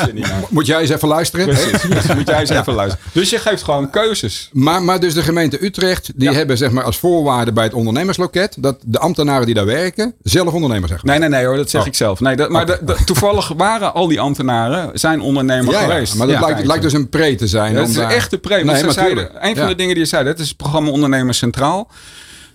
[0.50, 1.46] Moet jij eens even luisteren?
[1.46, 1.84] Precies,
[2.16, 3.06] moet jij eens even luisteren.
[3.14, 4.50] Dus je geeft gewoon keuzes.
[4.54, 6.36] Maar, maar dus de gemeente Utrecht, die Ja.
[6.36, 10.54] hebben zeg maar als voorwaarde bij het ondernemersloket dat de ambtenaren die daar werken zelf
[10.54, 11.02] ondernemer zijn.
[11.04, 11.88] Nee, nee, nee hoor, dat zeg Oh.
[11.88, 12.20] ik zelf.
[12.20, 16.16] Nee, dat, maar de- de- toevallig waren al die ambtenaren zijn ondernemer Ja, ja, geweest.
[16.16, 17.74] maar dat lijkt, dus een pre te zijn.
[17.74, 18.56] Dat is daar- echt de pre.
[18.56, 21.38] Nee, maar zeiden, een van de dingen die je zeiden, het is het programma Ondernemers
[21.38, 21.88] Centraal.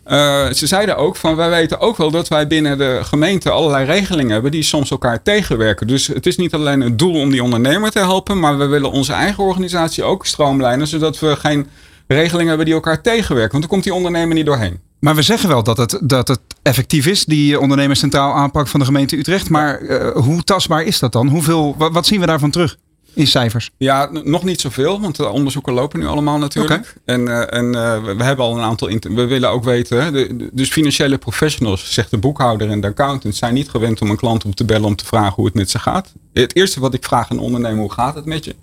[0.07, 3.85] Eh, ze zeiden ook van wij weten ook wel dat wij binnen de gemeente allerlei
[3.85, 5.87] regelingen hebben die soms elkaar tegenwerken.
[5.87, 8.91] Dus het is niet alleen het doel om die ondernemer te helpen, maar we willen
[8.91, 11.67] onze eigen organisatie ook stroomlijnen, zodat we geen
[12.07, 13.51] regelingen hebben die elkaar tegenwerken.
[13.51, 14.81] Want dan komt die ondernemer niet doorheen.
[15.01, 18.81] Maar we zeggen wel dat het, dat het effectief is, die ondernemers centraal aanpak van
[18.81, 19.51] de gemeente Utrecht.
[19.51, 21.29] Maar eh, hoe tastbaar is dat dan?
[21.29, 22.77] Hoeveel, wat zien we daarvan terug
[23.17, 23.71] in cijfers?
[23.77, 26.95] Ja, nog niet zoveel, want de onderzoeken lopen nu allemaal natuurlijk.
[27.05, 28.89] En, eh, en eh, we hebben al een aantal.
[29.01, 30.03] We willen ook weten.
[30.05, 34.01] hè, de, de- dus financiële professionals, zegt de boekhouder en de accountant, zijn niet gewend
[34.01, 36.13] om een klant op te bellen om te vragen hoe het met ze gaat.
[36.33, 38.55] Het eerste wat ik vraag aan een ondernemer: hoe gaat het met je?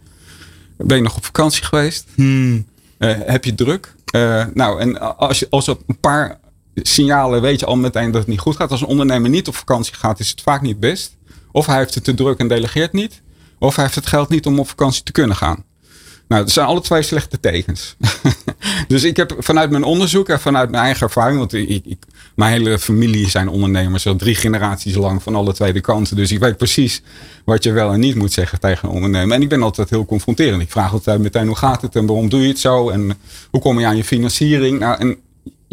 [0.78, 2.06] Ben je nog op vakantie geweest?
[2.98, 3.96] Eh, heb je druk?
[4.54, 6.40] Nou, en als je als op een paar
[6.76, 8.72] signalen weet je al meteen dat het niet goed gaat.
[8.72, 11.16] Als een ondernemer niet op vakantie gaat, is het vaak niet best.
[11.52, 13.22] Of hij heeft het te druk en delegeert niet.
[13.64, 15.64] Of hij heeft het geld niet om op vakantie te kunnen gaan.
[16.28, 17.96] Nou, dat zijn alle twee slechte tekens.
[18.88, 21.52] dus ik heb vanuit mijn onderzoek en vanuit mijn eigen ervaring, want
[22.36, 26.16] mijn hele familie zijn ondernemers, al drie generaties lang van alle twee de kanten.
[26.16, 27.02] Dus ik weet precies
[27.46, 29.36] wat je wel en niet moet zeggen tegen een ondernemer.
[29.36, 30.62] En ik ben altijd heel confronterend.
[30.62, 33.18] Ik vraag altijd meteen hoe gaat het en waarom doe je het zo en
[33.52, 34.80] hoe kom je aan je financiering.
[34.80, 35.18] Nou, en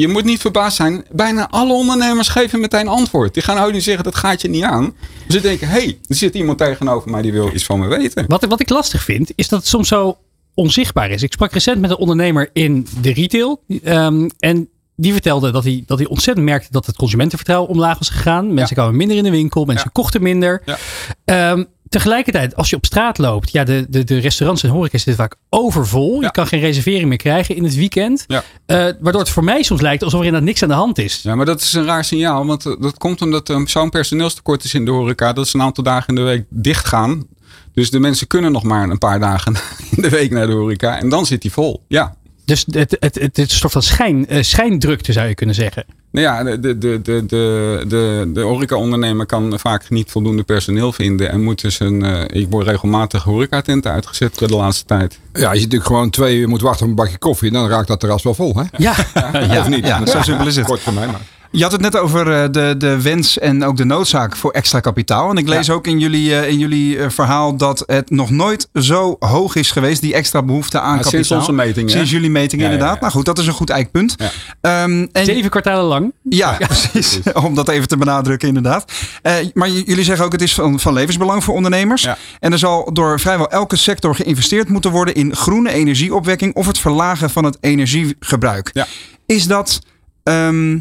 [0.01, 1.05] je moet niet verbaasd zijn.
[1.11, 3.35] Bijna alle ondernemers geven meteen antwoord.
[3.35, 4.95] Die gaan niet zeggen dat gaat je niet aan.
[5.27, 7.87] Dus ze denken, hé, hey, er zit iemand tegenover mij die wil iets van me
[7.89, 8.25] weten.
[8.29, 10.19] Wat, wat ik lastig vind, is dat het soms zo
[10.55, 11.23] onzichtbaar is.
[11.23, 13.63] Ik sprak recent met een ondernemer in de retail.
[13.85, 18.09] ehm, en die vertelde dat hij, dat hij ontzettend merkte dat het consumentenvertrouwen omlaag was
[18.09, 18.55] gegaan.
[18.55, 20.01] Mensen kwamen minder in de winkel, mensen Ja.
[20.03, 20.63] kochten minder.
[20.65, 20.79] Ja.
[21.25, 25.15] Ehm, tegelijkertijd, als je op straat loopt, ja, de, de, de restaurants en horeca zitten
[25.15, 26.15] vaak overvol.
[26.15, 26.27] Ja.
[26.27, 28.25] Je kan geen reservering meer krijgen in het weekend.
[28.27, 28.45] Ja.
[28.67, 31.21] Eh, waardoor het voor mij soms lijkt alsof er inderdaad niks aan de hand is.
[31.23, 32.47] Ja, maar dat is een raar signaal.
[32.47, 35.33] Want eh, dat komt omdat er zo'n personeelstekort is in de horeca.
[35.33, 37.27] Dat ze een aantal dagen in de week dicht gaan.
[37.73, 39.55] Dus de mensen kunnen nog maar een paar dagen
[39.97, 40.99] in de week naar de horeca.
[40.99, 41.85] En dan zit die vol.
[41.89, 42.15] Ja.
[42.51, 45.55] Dus het, het, het, het is een soort van schijn, eh, schijndrukte zou je kunnen
[45.55, 45.85] zeggen.
[46.11, 50.93] Nou ja, de, de, de, de, de, de, de horeca-ondernemer kan vaak niet voldoende personeel
[50.93, 51.31] vinden.
[51.31, 52.03] En moet dus een.
[52.03, 55.19] eh, ik word regelmatig horecatenten uitgezet de laatste tijd.
[55.33, 57.89] Ja, als je natuurlijk gewoon twee uur moet wachten op een bakje koffie, dan raakt
[57.89, 58.63] dat terras wel vol, hè?
[58.77, 58.95] Ja,
[59.61, 59.87] Of niet?
[59.87, 60.67] ja, zo simpel is het.
[60.67, 61.21] Kort voor mij, maar.
[61.53, 64.81] Je had het net over eh, de, de wens en ook de noodzaak voor extra
[64.81, 65.31] kapitaal.
[65.31, 68.69] En ik lees ook in jullie, eh, in jullie eh, verhaal dat het nog nooit
[68.75, 71.11] zo hoog is geweest, die extra behoefte aan Ja, kapitaal.
[71.11, 72.17] sinds onze metingen, Sinds hè?
[72.17, 72.95] jullie Ja, ja, inderdaad.
[72.95, 73.01] ja.
[73.01, 74.15] Nou goed, dat is een goed eikpunt.
[74.17, 74.31] Ja.
[74.61, 76.13] Ehm, en, zeven kwartalen lang.
[76.23, 77.21] ja, precies.
[77.45, 78.93] Om dat even te benadrukken, inderdaad.
[79.23, 82.03] Eh, maar jullie zeggen ook, het is van, van levensbelang voor ondernemers.
[82.03, 82.19] Ja.
[82.41, 86.79] En er zal door vrijwel elke sector geïnvesteerd moeten worden in groene energieopwekking of het
[86.79, 88.71] verlagen van het energiegebruik.
[88.73, 88.87] Ja.
[89.27, 89.79] Is dat
[90.23, 90.79] ehm,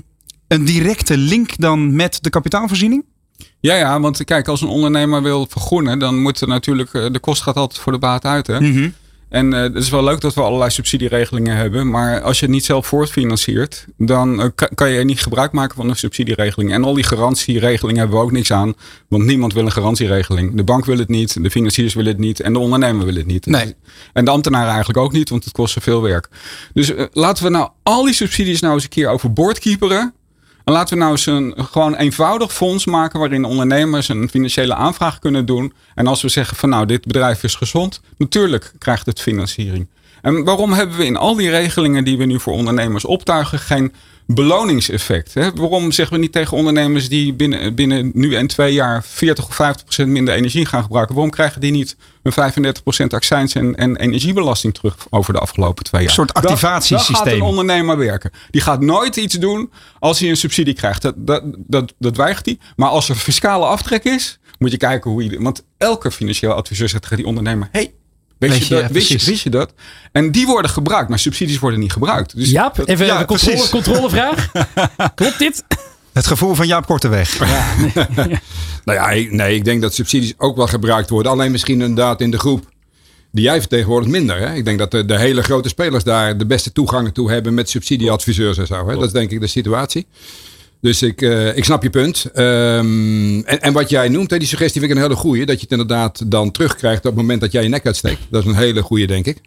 [0.49, 3.05] een directe link dan met de kapitaalvoorziening?
[3.59, 6.93] Ja, ja, want kijk, als een ondernemer wil vergroenen, dan moet er natuurlijk.
[6.93, 8.47] eh, De kost gaat altijd voor de baat uit.
[8.47, 8.59] Hè?
[9.29, 11.89] En eh, het is wel leuk dat we allerlei subsidieregelingen hebben.
[11.89, 15.75] Maar als je het niet zelf voortfinanciert, dan eh, ka- kan je niet gebruik maken
[15.75, 16.71] van een subsidieregeling.
[16.73, 18.73] En al die garantieregelingen hebben we ook niks aan.
[19.07, 20.55] Want niemand wil een garantieregeling.
[20.55, 23.25] De bank wil het niet, de financiers willen het niet en de ondernemer wil het
[23.25, 23.45] niet.
[23.45, 23.75] Nee.
[24.13, 26.29] En de ambtenaren eigenlijk ook niet, want het kost zoveel werk.
[26.73, 30.13] Dus laten we nou al die subsidies nou eens een keer overboord kieperen.
[30.69, 35.19] En laten we nou eens een gewoon eenvoudig fonds maken waarin ondernemers een financiële aanvraag
[35.19, 35.73] kunnen doen.
[35.95, 39.87] En als we zeggen van nou, dit bedrijf is gezond, natuurlijk krijgt het financiering.
[40.21, 43.93] En waarom hebben we in al die regelingen die we nu voor ondernemers optuigen geen
[44.33, 45.33] beloningseffect?
[45.33, 45.53] Hè?
[45.53, 49.55] Waarom zeggen we niet tegen ondernemers die binnen, binnen nu en twee jaar 40 of
[49.55, 51.15] 50 procent minder energie gaan gebruiken?
[51.15, 55.83] Waarom krijgen die niet een 35 procent accijns en, en energiebelasting terug over de afgelopen
[55.83, 56.09] twee jaar?
[56.09, 57.15] Een soort activatiesysteem.
[57.15, 58.31] gaat een ondernemer werken.
[58.49, 61.01] Die gaat nooit iets doen als hij een subsidie krijgt.
[61.01, 62.59] Dat, dat, dat, dat weigert hij.
[62.75, 65.41] Maar als er fiscale aftrek is, moet je kijken hoe je.
[65.41, 67.93] Want elke financieel adviseur zegt tegen die ondernemer: hey,
[68.39, 69.29] Wist, Weet je, je, dat, wist, je, precies.
[69.31, 69.73] wist je dat?
[70.11, 72.35] En die worden gebruikt, maar subsidies worden niet gebruikt.
[72.35, 74.51] Dus Jaap, dat- even ja, een controle, controlevraag.
[75.15, 75.63] Klopt dit?
[76.13, 77.37] Het gevoel van Jaap Korteweg.
[78.85, 81.31] Nou ja, nee, ik denk dat subsidies ook wel gebruikt worden.
[81.31, 82.69] Alleen misschien inderdaad in de groep
[83.31, 84.37] die jij vertegenwoordigt minder.
[84.39, 84.53] Hè?
[84.55, 87.69] Ik denk dat de, de hele grote spelers daar de beste toegang toe hebben met
[87.69, 88.87] subsidieadviseurs en zo.
[88.87, 88.95] Hè?
[88.95, 90.07] Dat is denk ik de situatie.
[90.81, 92.25] Dus ik, eh, ik snap je punt.
[92.33, 95.45] Ehm, en, en wat jij noemt, hè, die suggestie vind ik een hele goeie.
[95.45, 98.21] Dat je het inderdaad dan terugkrijgt op het moment dat jij je nek uitsteekt.
[98.29, 99.37] Dat is een hele goeie, denk ik.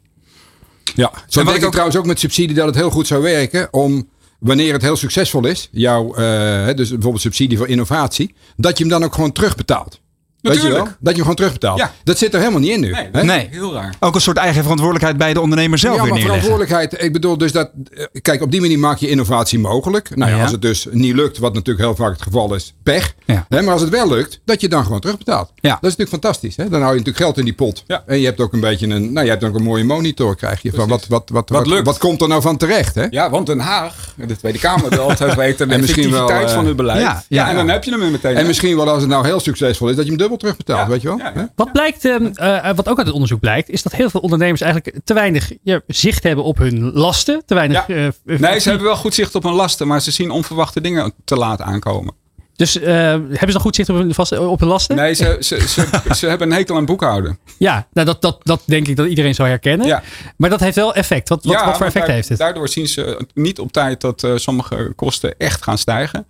[0.95, 3.69] Ja, zo denk ik ook- trouwens ook met subsidie dat het heel goed zou werken
[3.73, 8.85] om wanneer het heel succesvol is, jouw, eh, dus bijvoorbeeld subsidie voor innovatie, dat je
[8.85, 10.01] hem dan ook gewoon terugbetaalt.
[10.43, 10.69] Weet je wel?
[10.71, 10.97] Natuurlijk.
[11.01, 11.79] Dat je hem gewoon terugbetaalt.
[11.79, 11.93] Ja.
[12.05, 12.91] Dat zit er helemaal niet in nu.
[12.91, 13.23] Nee, hè?
[13.25, 13.49] Nee.
[13.51, 13.95] Heel raar.
[14.01, 16.41] Ook een soort eigen verantwoordelijkheid bij de ondernemer zelf Ja, weer neerleggen.
[16.43, 17.05] verantwoordelijkheid.
[17.05, 17.71] Ik bedoel dus dat.
[17.95, 20.17] eh, Kijk, op die manier maak je innovatie mogelijk.
[20.17, 20.43] Nou ja, Ja.
[20.43, 23.15] als het dus niet lukt, wat natuurlijk heel vaak het geval is, pech.
[23.25, 23.47] Ja.
[23.49, 25.51] Hè, maar als het wel lukt, dat je dan gewoon terugbetaalt.
[25.55, 25.69] Ja.
[25.69, 26.57] Dat is natuurlijk fantastisch.
[26.57, 26.63] Hè?
[26.69, 27.85] Dan hou je natuurlijk geld in die pot.
[27.87, 28.03] Ja.
[28.07, 29.13] En je hebt ook een beetje een.
[29.13, 30.71] Nou, je hebt ook een mooie monitor, krijg je.
[30.73, 31.87] Van wat, wat, wat, wat, lukt.
[31.87, 32.95] wat komt er nou van terecht?
[32.95, 33.07] Hè?
[33.11, 36.49] Ja, want Den Haag, de Tweede Kamer wil altijd weten de En misschien wel, eh,
[36.49, 37.01] van het beleid.
[37.01, 37.49] ja, Ja, ja.
[37.51, 38.37] en dan heb je hem weer meteen.
[38.37, 40.81] En misschien wel als het nou heel succesvol is, dat je hem dubbel terugbetaalt.
[40.81, 40.89] Ja.
[40.89, 41.19] Weet je wel?
[41.19, 41.41] Ja, ja.
[41.41, 41.45] Hè?
[41.57, 44.61] Wat blijkt, ehm, eh, wat ook uit het onderzoek blijkt, is dat heel veel ondernemers
[44.61, 47.43] eigenlijk te weinig ja, zicht hebben op hun lasten.
[47.47, 47.87] Te weinig.
[47.87, 47.95] Ja.
[47.97, 51.13] eh, Nee, ze hebben wel goed zicht op hun lasten, maar ze zien onverwachte dingen
[51.25, 52.15] te laat aankomen.
[52.57, 54.97] Dus eh, hebben ze dan goed zicht op hun, vast, op hun lasten?
[54.97, 57.39] Nee, ze, ze, ze, ze hebben een hekel aan boekhouden.
[57.59, 59.87] Ja, nou dat, dat, dat denk ik dat iedereen zou herkennen.
[59.87, 60.03] Ja.
[60.37, 61.29] Maar dat heeft wel effect.
[61.29, 62.39] Wat, wat, Ja, wat voor effect daar- heeft het?
[62.39, 66.27] Daardoor zien ze niet op tijd dat eh, sommige kosten echt gaan stijgen.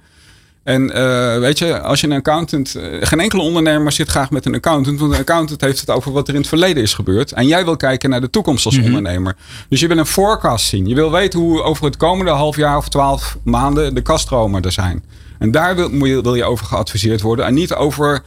[0.64, 2.74] En eh, weet je, als je een accountant.
[2.74, 5.00] eh, geen enkele ondernemer zit graag met een accountant.
[5.00, 7.32] Want een accountant heeft het over wat er in het verleden is gebeurd.
[7.32, 9.36] En jij wil kijken naar de toekomst als ondernemer.
[9.68, 10.86] Dus je wil een forecast zien.
[10.86, 14.72] Je wil weten hoe over het komende half jaar of twaalf maanden de kaststromen er
[14.72, 15.04] zijn.
[15.38, 17.44] En daar wil, wil je over geadviseerd worden.
[17.46, 18.22] En niet over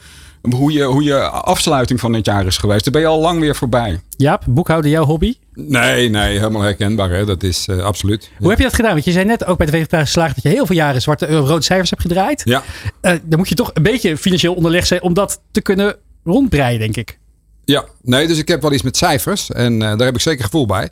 [0.49, 2.84] hoe je, hoe je afsluiting van dit jaar is geweest.
[2.84, 3.99] Daar ben je al lang weer voorbij.
[4.17, 5.34] Jaap, boekhouden jouw hobby?
[5.53, 7.10] Nee, nee, helemaal herkenbaar.
[7.10, 7.25] Hè?
[7.25, 8.31] Dat is eh, absoluut.
[8.38, 8.91] Hoe heb je dat gedaan?
[8.91, 11.25] Want je zei net ook bij de vegetarische slager dat je heel veel jaren zwarte
[11.25, 12.41] rode cijfers hebt gedraaid.
[12.45, 12.63] Ja.
[13.01, 16.79] Eh, dan moet je toch een beetje financieel onderlegd zijn om dat te kunnen rondbreien,
[16.79, 17.19] denk ik.
[17.65, 20.43] Ja, nee, dus ik heb wel iets met cijfers en eh, daar heb ik zeker
[20.43, 20.89] gevoel bij.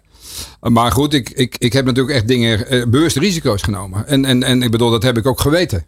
[0.60, 4.08] Maar goed, ik, ik, ik heb natuurlijk echt dingen, uh, bewust risico's genomen.
[4.08, 5.86] En, en, en ik bedoel, dat heb ik ook geweten.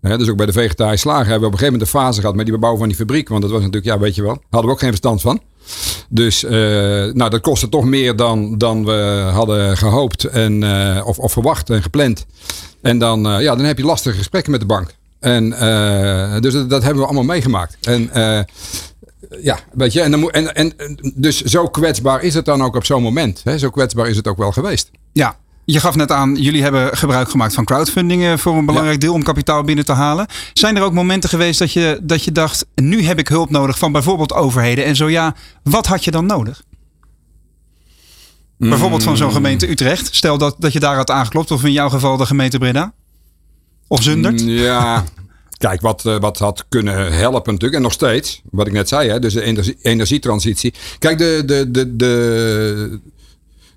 [0.00, 2.34] Dus ook bij de vegetarische slager hebben we op een gegeven moment een fase gehad
[2.34, 3.28] met die bebouwing van die fabriek.
[3.28, 5.40] Want dat was natuurlijk, ja, weet je wel, hadden we ook geen verstand van.
[6.08, 11.18] Dus uh, nou, dat kostte toch meer dan, dan we hadden gehoopt en, uh, of,
[11.18, 12.26] of verwacht en gepland.
[12.82, 14.94] En dan, uh, ja, dan heb je lastige gesprekken met de bank.
[15.20, 15.50] En,
[16.40, 17.76] dus dat, hebben we allemaal meegemaakt.
[17.80, 18.10] En
[19.40, 20.74] ja, weet je, en, dan en, en
[21.14, 23.40] dus zo kwetsbaar is het dan ook op zo'n moment.
[23.44, 23.58] Hè?
[23.58, 24.90] Zo kwetsbaar is het ook wel geweest.
[25.12, 25.36] Ja,
[25.72, 29.22] je gaf net aan, jullie hebben gebruik gemaakt van crowdfunding voor een belangrijk deel om
[29.22, 30.26] kapitaal binnen te halen.
[30.52, 33.78] Zijn er ook momenten geweest dat je, dat je dacht, nu heb ik hulp nodig
[33.78, 34.84] van bijvoorbeeld overheden?
[34.84, 36.62] En zo ja, wat had je dan nodig?
[38.56, 38.68] Mm.
[38.68, 40.14] Bijvoorbeeld van zo'n gemeente Utrecht.
[40.14, 42.92] Stel dat, dat je daar had aangeklopt, of in jouw geval de gemeente Breda?
[43.86, 44.42] Of Zundert?
[44.42, 45.04] Mm, ja,
[45.56, 47.74] Kijk, wat, wat had kunnen helpen natuurlijk.
[47.74, 50.74] En nog steeds, wat ik net zei, hè, dus de energie, energietransitie.
[50.98, 53.00] Kijk, de, de, de, de,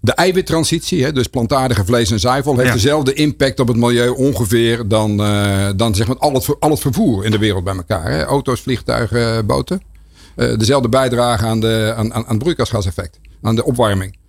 [0.02, 2.74] de eiwittransitie, hè, dus plantaardige vlees en zuivel, heeft ja.
[2.74, 6.80] dezelfde impact op het milieu ongeveer dan, uh, dan zeg maar al het, al het
[6.80, 8.12] vervoer in de wereld bij elkaar.
[8.12, 8.24] Hè.
[8.24, 9.82] Auto's, vliegtuigen, boten.
[10.36, 14.20] Uh, dezelfde bijdrage aan, de, aan, aan, aan het broeikasgaseffect, aan de opwarming.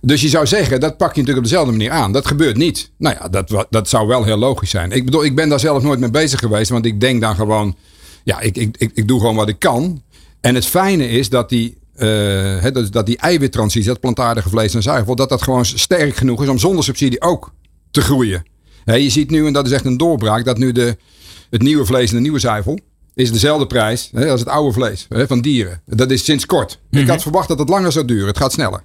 [0.00, 2.12] Dus je zou zeggen, dat pak je natuurlijk op dezelfde manier aan.
[2.12, 2.90] Dat gebeurt niet.
[2.98, 4.92] Nou ja, dat, dat zou wel heel logisch zijn.
[4.92, 6.70] Ik bedoel, ik ben daar zelf nooit mee bezig geweest.
[6.70, 7.76] Want ik denk dan gewoon,
[8.24, 10.02] ja, ik, ik, ik, ik doe gewoon wat ik kan.
[10.40, 14.82] En het fijne is dat die, he, dat, dat die eiwittransitie, dat plantaardige vlees en
[14.82, 17.52] zuivel, dat dat gewoon sterk genoeg is om zonder subsidie ook
[17.90, 18.42] te groeien.
[18.84, 20.96] He, je ziet nu, en dat is echt een doorbraak, dat nu de,
[21.50, 22.78] het nieuwe vlees en de nieuwe zuivel
[23.14, 25.82] is dezelfde prijs hè, als het oude vlees hè, van dieren.
[25.86, 26.78] Dat is sinds kort.
[26.80, 27.00] Mm -hmm.
[27.00, 28.26] Ik had verwacht dat het langer zou duren.
[28.26, 28.82] Het gaat sneller.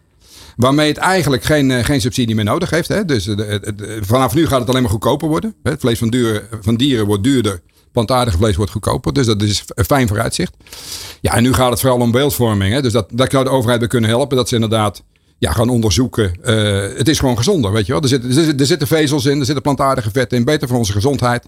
[0.56, 2.88] Waarmee het eigenlijk geen, uh, geen subsidie meer nodig heeft.
[2.88, 3.06] Hè?
[3.06, 5.56] Dus de, de, vanaf nu gaat het alleen maar goedkoper worden.
[5.64, 7.62] Het vlees van, duur, van dieren wordt duurder.
[7.96, 9.14] Plantaardig vlees wordt goedkoper.
[9.14, 10.54] Dus dat is een fijn vooruitzicht.
[11.22, 12.74] Ja, en nu gaat het vooral om beeldvorming.
[12.74, 12.82] Hè?
[12.82, 14.38] Dus dat, dat zou de overheid bij kunnen helpen.
[14.38, 15.04] Dat ze inderdaad
[15.38, 16.40] ja, gaan onderzoeken.
[16.44, 18.02] Uh, het is gewoon gezonder, weet je wel.
[18.02, 20.46] Er zitten, er zitten vezels in, er zitten plantaardige vetten in.
[20.46, 21.46] Beter voor onze gezondheid.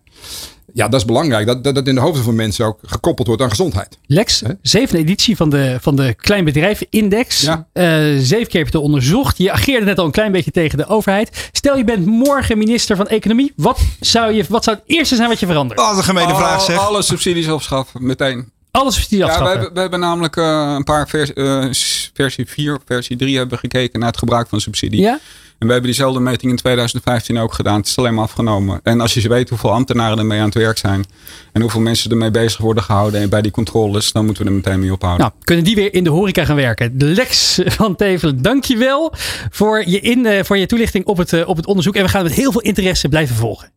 [0.74, 1.46] Ja, dat is belangrijk.
[1.46, 3.98] Dat, dat dat in de hoofden van mensen ook gekoppeld wordt aan gezondheid.
[4.06, 4.52] Lex, He?
[4.62, 7.42] zevende editie van de, van de Kleinbedrijvenindex.
[7.42, 7.68] Ja.
[7.74, 7.84] Uh,
[8.20, 9.38] zeven keer heb je het onderzocht.
[9.38, 11.50] Je ageerde net al een klein beetje tegen de overheid.
[11.52, 13.54] Stel je bent morgen minister van Economie.
[13.56, 15.80] Wat zou, je, wat zou het eerste zijn wat je verandert?
[15.80, 16.78] Oh, dat is een gemene vraag zeg.
[16.78, 18.52] Alle subsidies afschaffen, meteen.
[18.78, 19.54] Alle subsidies ja, afschaffen?
[19.54, 21.66] We hebben, we hebben namelijk uh, een paar vers, uh,
[22.14, 25.02] versie 4, versie 3 hebben gekeken naar het gebruik van subsidie.
[25.02, 25.20] Ja?
[25.60, 27.78] En we hebben diezelfde meting in 2015 ook gedaan.
[27.78, 28.80] Het is alleen maar afgenomen.
[28.84, 31.06] En als je weet hoeveel ambtenaren ermee aan het werk zijn.
[31.54, 34.12] En hoeveel mensen ermee bezig worden gehouden bij die controles.
[34.12, 35.26] Dan moeten we er meteen mee ophouden.
[35.26, 36.98] Nou, kunnen die weer in de horeca gaan werken.
[36.98, 39.14] De Lex van Tevelen, dankjewel
[39.50, 41.96] voor je, in, uh, voor je toelichting op het, uh, op het onderzoek.
[41.96, 43.72] En we gaan met heel veel interesse blijven volgen.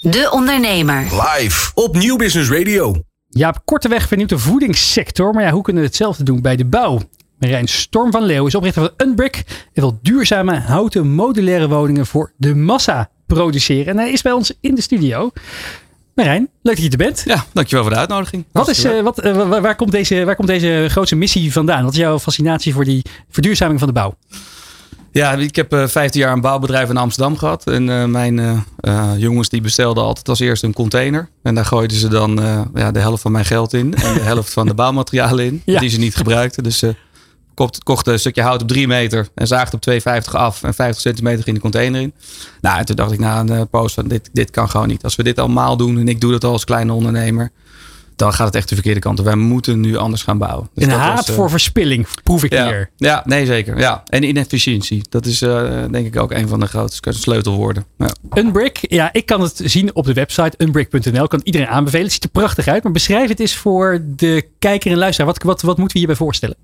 [0.00, 1.02] De Ondernemer.
[1.02, 3.02] Live op Nieuw Business Radio.
[3.36, 5.32] Jaap Korteweg vernieuwt de voedingssector.
[5.32, 7.00] Maar ja, hoe kunnen we hetzelfde doen bij de bouw?
[7.38, 9.36] Marijn Storm van Leeuw is oprichter van Unbrick.
[9.72, 13.86] En wil duurzame houten modulaire woningen voor de massa produceren.
[13.86, 15.30] En hij is bij ons in de studio.
[16.14, 17.22] Marijn, leuk dat je er bent.
[17.24, 18.44] Ja, dankjewel voor de uitnodiging.
[18.52, 21.84] Wat is, uh, wat, uh, waar, waar, komt deze, waar komt deze grootste missie vandaan?
[21.84, 24.14] Wat is jouw fascinatie voor die verduurzaming van de bouw?
[25.14, 27.66] Ja, ik heb uh, 15 jaar een bouwbedrijf in Amsterdam gehad.
[27.66, 31.28] En uh, mijn uh, jongens die bestelden altijd als eerste een container.
[31.42, 32.40] En daar gooiden ze dan
[32.74, 33.94] ja, de helft van mijn geld in.
[33.94, 35.62] En de helft van de bouwmaterialen in.
[35.64, 35.80] Ja.
[35.80, 36.62] Die ze niet gebruikten.
[36.62, 36.94] Dus ze
[37.82, 39.28] kochten een stukje hout op 3 meter.
[39.34, 40.62] En zaagden op 2,50 af.
[40.62, 42.12] En 50 centimeter in de container in.
[42.60, 45.04] Nou, en toen dacht ik na een post van dit, dit kan gewoon niet.
[45.04, 45.98] Als we dit allemaal doen.
[45.98, 47.50] En ik doe dat al als kleine ondernemer
[48.16, 49.24] dan gaat het echt de verkeerde kant op.
[49.24, 50.68] Wij moeten nu anders gaan bouwen.
[50.74, 52.90] Dus een haat voor verspilling proef ik ja, hier.
[52.96, 53.78] Ja, nee zeker.
[53.78, 54.02] Ja.
[54.06, 55.02] En inefficiëntie.
[55.08, 57.84] Dat is uh, denk ik ook een van de grootste sleutelwoorden.
[57.98, 58.14] Ja.
[58.34, 61.28] Unbrick, ja, ik kan het zien op de website unbrick.nl.
[61.28, 62.04] Kan iedereen aanbevelen.
[62.04, 62.82] Het ziet er prachtig uit.
[62.82, 65.26] Maar beschrijf het eens voor de kijker en luisteraar.
[65.32, 66.56] Wat, wat, wat moeten we hierbij voorstellen?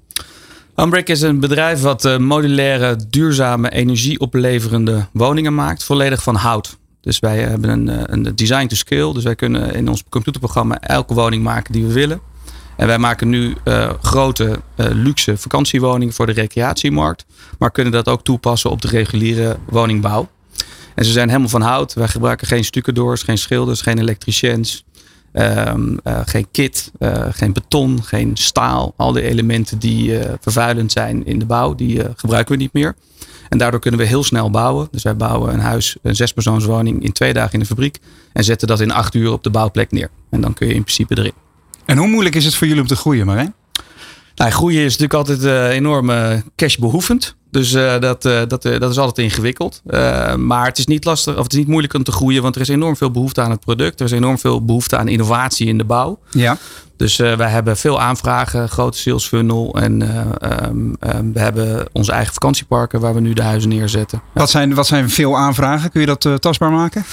[0.77, 5.85] Unbrick is een bedrijf wat uh, modulaire, duurzame, energieopleverende woningen maakt.
[5.85, 6.79] Volledig van hout.
[7.01, 9.15] Dus wij hebben een, eh, een design to scale.
[9.15, 12.21] Dus wij kunnen in ons computerprogramma elke woning maken die we willen.
[12.77, 17.27] En wij maken nu uh, grote uh, luxe vakantiewoningen voor de recreatiemarkt.
[17.59, 20.29] Maar kunnen dat ook toepassen op de reguliere woningbouw.
[20.95, 21.95] En ze zijn helemaal van hout.
[21.95, 24.85] Wij gebruiken geen stucadoors, geen schilders, geen elektriciëns.
[25.33, 26.91] Um, uh, geen kit,
[27.31, 28.95] geen beton, geen staal.
[28.97, 32.95] Al die elementen die vervuilend zijn in de bouw, die gebruiken we niet meer.
[33.51, 34.89] En daardoor kunnen we heel snel bouwen.
[34.91, 37.99] Dus wij bouwen een huis, een zespersoonswoning in twee dagen in de fabriek.
[38.33, 40.11] En zetten dat in acht uur op de bouwplek neer.
[40.31, 41.33] En dan kun je in principe erin.
[41.85, 43.55] En hoe moeilijk is het voor jullie om te groeien, Marijn?
[44.35, 47.37] Nou, groeien is natuurlijk altijd uh, enorm uh, cashbehoevend.
[47.51, 49.83] Dus uh, dat, dat, dat is altijd ingewikkeld.
[50.37, 52.61] maar het is niet lastig, of het is niet moeilijk om te groeien, want er
[52.61, 54.01] is enorm veel behoefte aan het product.
[54.01, 56.19] Er is enorm veel behoefte aan innovatie in de bouw.
[56.31, 56.59] Ja.
[57.01, 59.75] Dus uh, wij hebben veel aanvragen, grote sales funnel.
[59.75, 64.23] En uh, um, um, we hebben onze eigen vakantieparken waar we nu de huizen neerzetten.
[64.33, 65.91] Wat zijn, wat zijn veel aanvragen?
[65.91, 67.05] Kun je dat uh, tastbaar maken?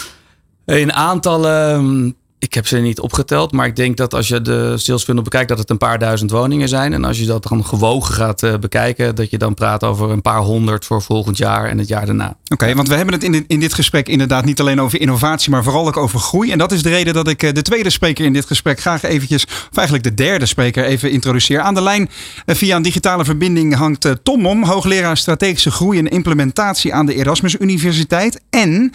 [0.66, 5.04] In aantallen ik heb ze niet opgeteld, maar ik denk dat als je de sales
[5.04, 6.94] funnel bekijkt, dat het een paar duizend woningen zijn.
[6.94, 10.22] En als je dat dan gewogen gaat uh, bekijken, dat je dan praat over een
[10.22, 12.28] paar honderd voor volgend jaar en het jaar daarna.
[12.28, 15.02] Oké, okay, want we hebben het in, dit, in dit gesprek inderdaad niet alleen over
[15.02, 16.52] innovatie, maar vooral ook over groei.
[16.52, 19.04] En dat is de reden dat ik uh, de tweede spreker in dit gesprek graag
[19.04, 21.60] eventjes, of eigenlijk de derde spreker, even introduceer.
[21.60, 22.10] Aan de lijn
[22.46, 27.16] uh, via een digitale verbinding hangt Tom Mom, hoogleraar strategische groei en implementatie aan de
[27.16, 28.42] Erasmus Universiteit.
[28.50, 28.92] En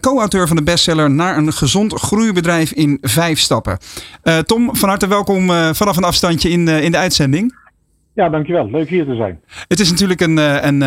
[0.00, 3.78] co-auteur van de bestseller Naar een gezond groeibedrijf in vijf stappen.
[4.24, 7.60] Uh, Tom, van harte welkom uh, vanaf een afstandje in, uh, in de uitzending.
[8.14, 8.70] Ja, dankjewel.
[8.70, 9.40] Leuk hier te zijn.
[9.68, 10.80] Het is natuurlijk een, een,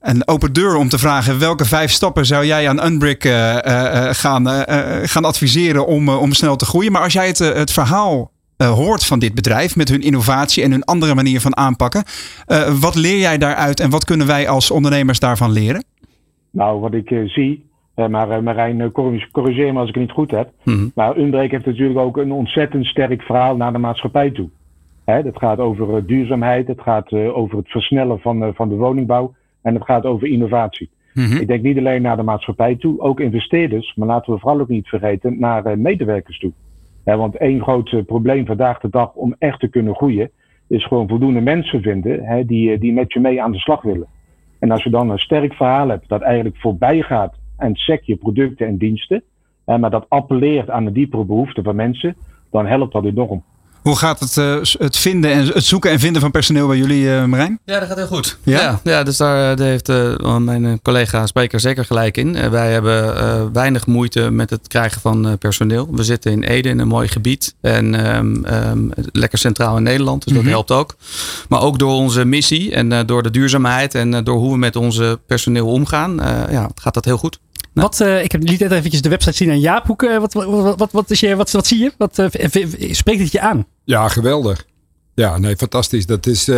[0.00, 3.22] een open deur om te vragen welke vijf stappen zou jij aan Unbrick
[4.10, 4.46] gaan,
[5.08, 6.92] gaan adviseren om, om snel te groeien.
[6.92, 10.84] Maar als jij het, het verhaal hoort van dit bedrijf met hun innovatie en hun
[10.84, 12.04] andere manier van aanpakken,
[12.80, 15.84] wat leer jij daaruit en wat kunnen wij als ondernemers daarvan leren?
[16.50, 17.67] Nou, wat ik zie
[18.06, 18.88] maar uh, Marijn, uh,
[19.32, 20.50] corrigeer me als ik het niet goed heb.
[20.64, 20.92] Mm-hmm.
[20.94, 24.48] Maar Unbreak heeft natuurlijk ook een ontzettend sterk verhaal naar de maatschappij toe.
[25.04, 29.74] Hè, dat gaat over duurzaamheid, het gaat over het versnellen van, van de woningbouw en
[29.74, 30.90] het gaat over innovatie.
[31.14, 31.40] Mm-hmm.
[31.40, 34.68] Ik denk niet alleen naar de maatschappij toe, ook investeerders, maar laten we vooral ook
[34.68, 36.52] niet vergeten naar medewerkers toe.
[37.04, 40.30] Hè, want één groot probleem vandaag de dag om echt te kunnen groeien,
[40.66, 44.06] is gewoon voldoende mensen vinden hè, die, die met je mee aan de slag willen.
[44.58, 48.16] En als je dan een sterk verhaal hebt dat eigenlijk voorbij gaat en check je
[48.16, 49.22] producten en diensten.
[49.64, 52.16] maar dat appelleert aan de diepere behoeften van mensen,
[52.50, 53.42] dan helpt dat enorm.
[53.82, 57.04] Hoe gaat het, uh, het vinden en het zoeken en vinden van personeel bij jullie,
[57.04, 57.58] uh, Marijn?
[57.64, 58.38] Ja, dat gaat heel goed.
[58.42, 62.50] Ja, ja, ja dus daar, daar heeft uh, mijn collega spreker zeker gelijk in.
[62.50, 65.88] wij hebben weinig moeite met het krijgen van personeel.
[65.90, 70.24] We zitten in Ede in een mooi gebied en um, um, lekker centraal in Nederland,
[70.24, 70.56] dus dat mm -hmm.
[70.56, 70.96] helpt ook.
[71.48, 75.20] Maar ook door onze missie en door de duurzaamheid en door hoe we met onze
[75.26, 76.14] personeel omgaan,
[76.50, 77.38] ja, gaat dat heel goed.
[77.72, 79.86] Wat, uh, ik heb liet net eventjes de website zien aan Jaap.
[79.86, 81.92] Hoe, uh, wat, wat, wat, wat, is je, wat, wat zie je?
[81.98, 82.26] Wat, uh,
[82.90, 83.66] spreekt het je aan?
[83.84, 84.66] Ja, geweldig.
[85.14, 86.06] Ja, nee, fantastisch.
[86.06, 86.48] Dat is,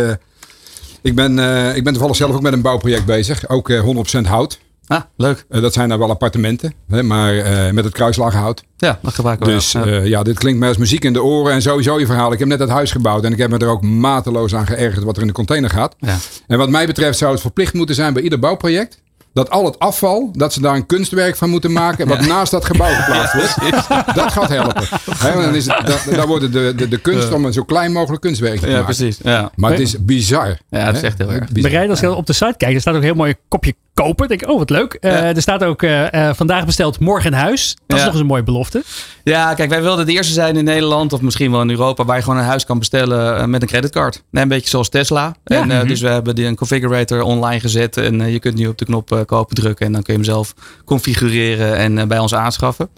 [1.01, 1.31] ik, ben,
[1.75, 3.49] ik ben toevallig zelf ook met een bouwproject bezig.
[3.49, 3.71] Ook
[4.17, 4.59] 100% hout.
[4.87, 5.45] Ah, leuk.
[5.49, 7.33] dat zijn dan wel appartementen, hè, maar
[7.73, 8.63] met het kruislagenhout.
[8.77, 9.85] Ja, dat gebruiken we Dus ja.
[9.85, 10.23] ja.
[10.23, 12.31] dit klinkt mij als muziek in de oren en sowieso je verhaal.
[12.31, 15.03] Ik heb net het huis gebouwd en ik heb me er ook mateloos aan geërgerd
[15.03, 15.95] wat er in de container gaat.
[15.99, 16.17] Ja.
[16.47, 19.01] En wat mij betreft zou het verplicht moeten zijn bij ieder bouwproject
[19.33, 22.07] dat al het afval, dat ze daar een kunstwerk van moeten maken.
[22.07, 23.87] wat naast dat gebouw geplaatst wordt.
[24.19, 24.83] dat gaat helpen.
[25.17, 27.91] He, dan is het, dat, daar wordt de, de, de kunst om een zo klein
[27.91, 28.77] mogelijk kunstwerk te maken.
[28.77, 29.19] Ja, precies.
[29.23, 29.51] Ja.
[29.55, 30.57] Maar het is bizar.
[30.69, 31.51] Ja, het is echt heel erg.
[31.51, 34.27] Bereid als je op de site kijkt, er staat ook een heel mooi kopje kopen.
[34.27, 34.97] denk ik, oh wat leuk.
[35.01, 37.77] Uh, er staat ook uh, uh, vandaag besteld, morgen in huis.
[37.87, 38.83] Dat is nog eens een mooie belofte.
[39.23, 42.15] Ja, kijk, wij wilden de eerste zijn in Nederland of misschien wel in Europa waar
[42.15, 44.23] je gewoon een huis kan bestellen met een creditcard.
[44.31, 45.35] een beetje zoals Tesla.
[45.43, 45.55] Ja.
[45.55, 45.87] En, mm-hmm.
[45.87, 49.20] Dus we hebben die een configurator online gezet en je kunt nu op de knop
[49.25, 50.53] kopen drukken en dan kun je hem zelf
[50.85, 52.89] configureren en bij ons aanschaffen.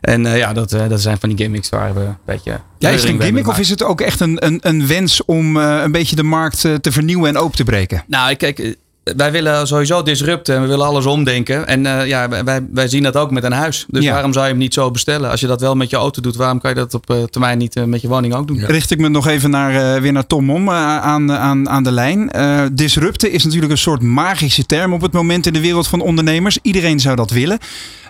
[0.00, 2.60] En uh, ja, dat, uh, dat zijn van die gimmicks waar we een beetje.
[2.78, 5.56] Ja, is het een gimmick of is het ook echt een, een, een wens om
[5.56, 8.04] uh, een beetje de markt te vernieuwen en open te breken?
[8.06, 11.66] Nou, kijk, wij willen sowieso disrupten en we willen alles omdenken.
[11.66, 13.84] En uh, ja, wij, wij zien dat ook met een huis.
[13.88, 15.30] Dus waarom zou je hem niet zo bestellen?
[15.30, 17.58] Als je dat wel met je auto doet, waarom kan je dat op uh, termijn
[17.58, 18.56] niet uh, met je woning ook doen?
[18.56, 18.66] Ja.
[18.66, 22.30] Richt ik me nog even naar, weer naar Tom Mom aan, aan, aan de lijn.
[22.72, 26.58] disrupten is natuurlijk een soort magische term op het moment in de wereld van ondernemers.
[26.62, 27.58] Iedereen zou dat willen.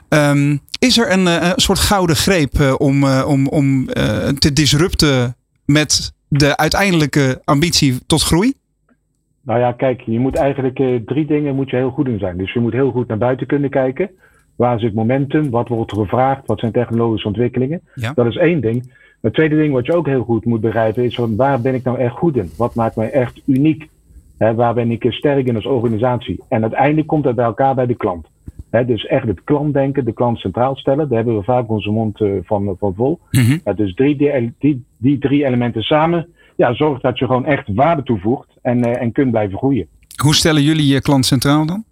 [0.08, 3.86] Um, is er een, een, soort gouden greep om, om, om
[4.38, 8.54] te disrupten met de uiteindelijke ambitie tot groei?
[9.44, 12.36] Nou ja, kijk, je moet eigenlijk uh, drie dingen moet je heel goed in zijn.
[12.36, 14.10] Dus je moet heel goed naar buiten kunnen kijken.
[14.56, 15.50] Waar zit momentum?
[15.50, 16.46] Wat wordt er gevraagd?
[16.46, 17.80] Wat zijn technologische ontwikkelingen?
[17.94, 18.12] Ja.
[18.14, 18.92] Dat is één ding.
[19.20, 21.84] Het tweede ding wat je ook heel goed moet begrijpen is van waar ben ik
[21.84, 22.50] nou echt goed in?
[22.56, 23.88] Wat maakt mij echt uniek?
[24.38, 26.40] He, waar ben ik sterk in als organisatie?
[26.48, 28.26] En uiteindelijk komt dat bij elkaar bij de klant.
[28.70, 31.08] He, dus echt het klantdenken, de klant centraal stellen.
[31.08, 33.18] Daar hebben we vaak onze mond uh, van, van vol.
[33.30, 33.74] Mm -hmm.
[33.74, 38.02] dus drie, die, die, die drie elementen samen ja, zorgt dat je gewoon echt waarde
[38.02, 39.88] toevoegt en, uh, en kunt blijven groeien.
[40.22, 41.84] Hoe stellen jullie je klant centraal dan?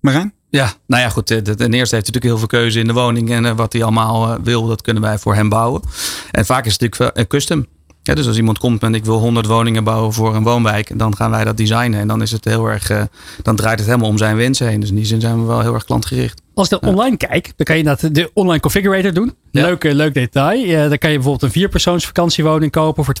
[0.00, 0.32] Marijn?
[0.48, 1.26] Ja, nou ja, goed.
[1.26, 3.30] Ten eerste heeft hij natuurlijk heel veel keuze in de woning.
[3.30, 5.82] En uh, wat hij allemaal wil, dat kunnen wij voor hem bouwen.
[6.30, 7.66] En vaak is het natuurlijk custom.
[8.02, 11.16] Ja, dus als iemand komt en ik wil 100 woningen bouwen voor een woonwijk, dan
[11.16, 12.00] gaan wij dat designen.
[12.00, 13.08] En dan is het heel erg,
[13.42, 14.80] dan draait het helemaal om zijn wensen heen.
[14.80, 16.42] Dus in die zin zijn we wel heel erg klantgericht.
[16.56, 19.34] Als ik dan online kijk, dan kan je dat de online configurator doen.
[19.50, 20.64] Leuk, leuk detail.
[20.64, 23.14] Uh, dan kan je bijvoorbeeld een vierpersoons vakantiewoning kopen voor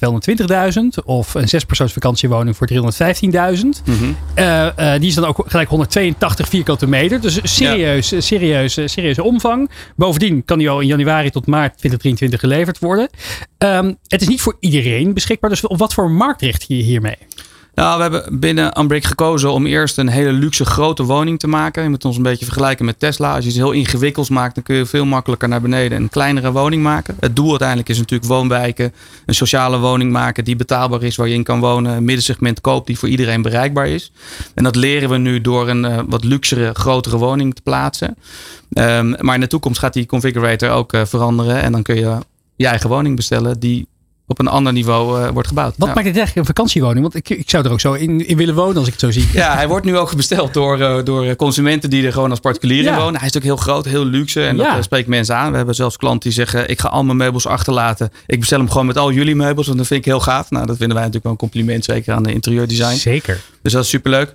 [1.00, 1.04] 220.000.
[1.04, 2.78] Of een zespersoons vakantiewoning voor 315.000.
[2.78, 4.16] Mm -hmm.
[4.38, 7.20] uh, die is dan ook gelijk 182 vierkante meter.
[7.20, 8.20] Dus serieus, ja.
[8.20, 9.70] serieuze, serieuze omvang.
[9.96, 13.08] Bovendien kan die al in januari tot maart 2023 geleverd worden.
[13.58, 15.50] Um, het is niet voor iedereen beschikbaar.
[15.50, 17.16] Dus op wat voor markt richt je hiermee?
[17.76, 21.82] Nou, we hebben binnen Unbreak gekozen om eerst een hele luxe grote woning te maken.
[21.82, 23.34] Je moet ons een beetje vergelijken met Tesla.
[23.34, 26.52] Als je iets heel ingewikkelds maakt, dan kun je veel makkelijker naar beneden een kleinere
[26.52, 27.16] woning maken.
[27.20, 28.92] Het doel uiteindelijk is natuurlijk woonwijken,
[29.26, 31.96] een sociale woning maken die betaalbaar is, waar je in kan wonen.
[31.96, 34.12] Een middensegment koop die voor iedereen bereikbaar is.
[34.54, 38.16] En dat leren we nu door een uh, wat luxere, grotere woning te plaatsen.
[38.72, 41.62] Um, maar in de toekomst gaat die configurator ook uh, veranderen.
[41.62, 42.18] En dan kun je
[42.56, 43.86] je eigen woning bestellen die
[44.26, 45.74] op een ander niveau uh, wordt gebouwd.
[45.76, 47.00] Wat maakt het eigenlijk een vakantiewoning?
[47.00, 49.10] Want ik, ik zou er ook zo in, in willen wonen als ik het zo
[49.10, 49.28] zie.
[49.32, 52.82] Ja, hij wordt nu ook besteld door, uh, door consumenten die er gewoon als particulier
[52.82, 52.92] ja.
[52.92, 53.18] in wonen.
[53.18, 54.64] Hij is ook heel groot, heel luxe en ja.
[54.64, 55.50] dat uh, spreekt mensen aan.
[55.50, 58.12] We hebben zelfs klanten die zeggen, ik ga al mijn meubels achterlaten.
[58.26, 60.50] Ik bestel hem gewoon met al jullie meubels, want dat vind ik heel gaaf.
[60.50, 62.96] Nou, dat vinden wij natuurlijk wel een compliment, zeker aan de interieurdesign.
[62.96, 63.40] Zeker.
[63.62, 64.34] Dus dat is superleuk.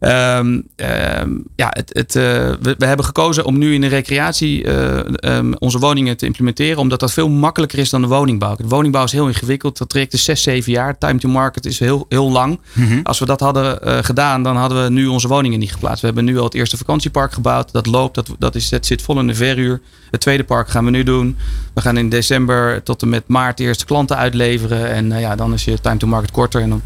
[0.00, 2.22] Um, um, ja, het, het, uh,
[2.60, 6.78] we, we, hebben gekozen om nu in de recreatie uh, um, onze woningen te implementeren,
[6.78, 8.56] omdat dat veel makkelijker is dan de woningbouw.
[8.56, 9.78] De woningbouw is heel ingewikkeld.
[9.78, 10.98] Dat traject is 6, 7 jaar.
[10.98, 12.60] Time to market is heel, heel lang.
[12.72, 13.00] Mm -hmm.
[13.02, 16.00] Als we dat hadden uh, gedaan, dan hadden we nu onze woningen niet geplaatst.
[16.00, 17.72] We hebben nu al het eerste vakantiepark gebouwd.
[17.72, 19.80] Dat loopt, dat, dat, is, dat zit vol in de verhuur.
[20.10, 21.36] Het tweede park gaan we nu doen.
[21.74, 24.90] We gaan in december tot en met maart de eerste klanten uitleveren.
[24.90, 26.62] En ja, dan is je time to market korter.
[26.62, 26.82] En dan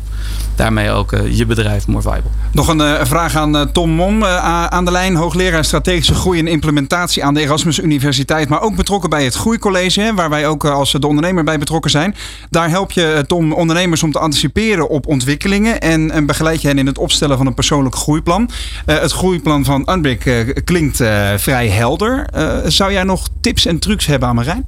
[0.57, 2.31] daarmee ook je bedrijf more viable.
[2.53, 5.15] Nog een een vraag aan uh, Tom Mom uh, aan de lijn.
[5.15, 8.49] Hoogleraar strategische groei en implementatie aan de Erasmus Universiteit.
[8.49, 10.13] Maar ook betrokken bij het Groeicollege.
[10.15, 12.15] Waar wij ook uh, als de ondernemer bij betrokken zijn.
[12.51, 15.81] Daar help je Tom ondernemers om te anticiperen op ontwikkelingen.
[15.81, 18.51] En, en begeleid je hen in het opstellen van een persoonlijk groeiplan.
[18.87, 20.97] het groeiplan van Unbrick klinkt
[21.37, 22.27] vrij helder.
[22.67, 24.65] zou jij nog tips en trucs hebben aan Marijn?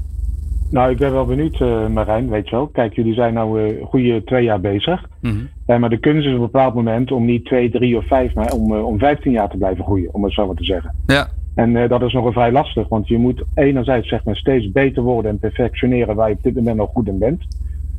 [0.70, 1.60] Nou, ik ben wel benieuwd,
[1.90, 2.66] Marijn, weet je wel.
[2.66, 5.04] Kijk, jullie zijn nou een goede twee jaar bezig.
[5.20, 5.48] Mm -hmm.
[5.66, 8.34] Uh, maar de kunst is op een bepaald moment om niet twee, drie of vijf,
[8.34, 10.94] maar om, om vijftien jaar te blijven groeien, om het zo maar te zeggen.
[11.06, 11.28] Ja.
[11.54, 15.02] En dat is nog een vrij lastig, want je moet enerzijds zeg maar, steeds beter
[15.02, 17.46] worden en perfectioneren waar je op dit moment nog goed in bent.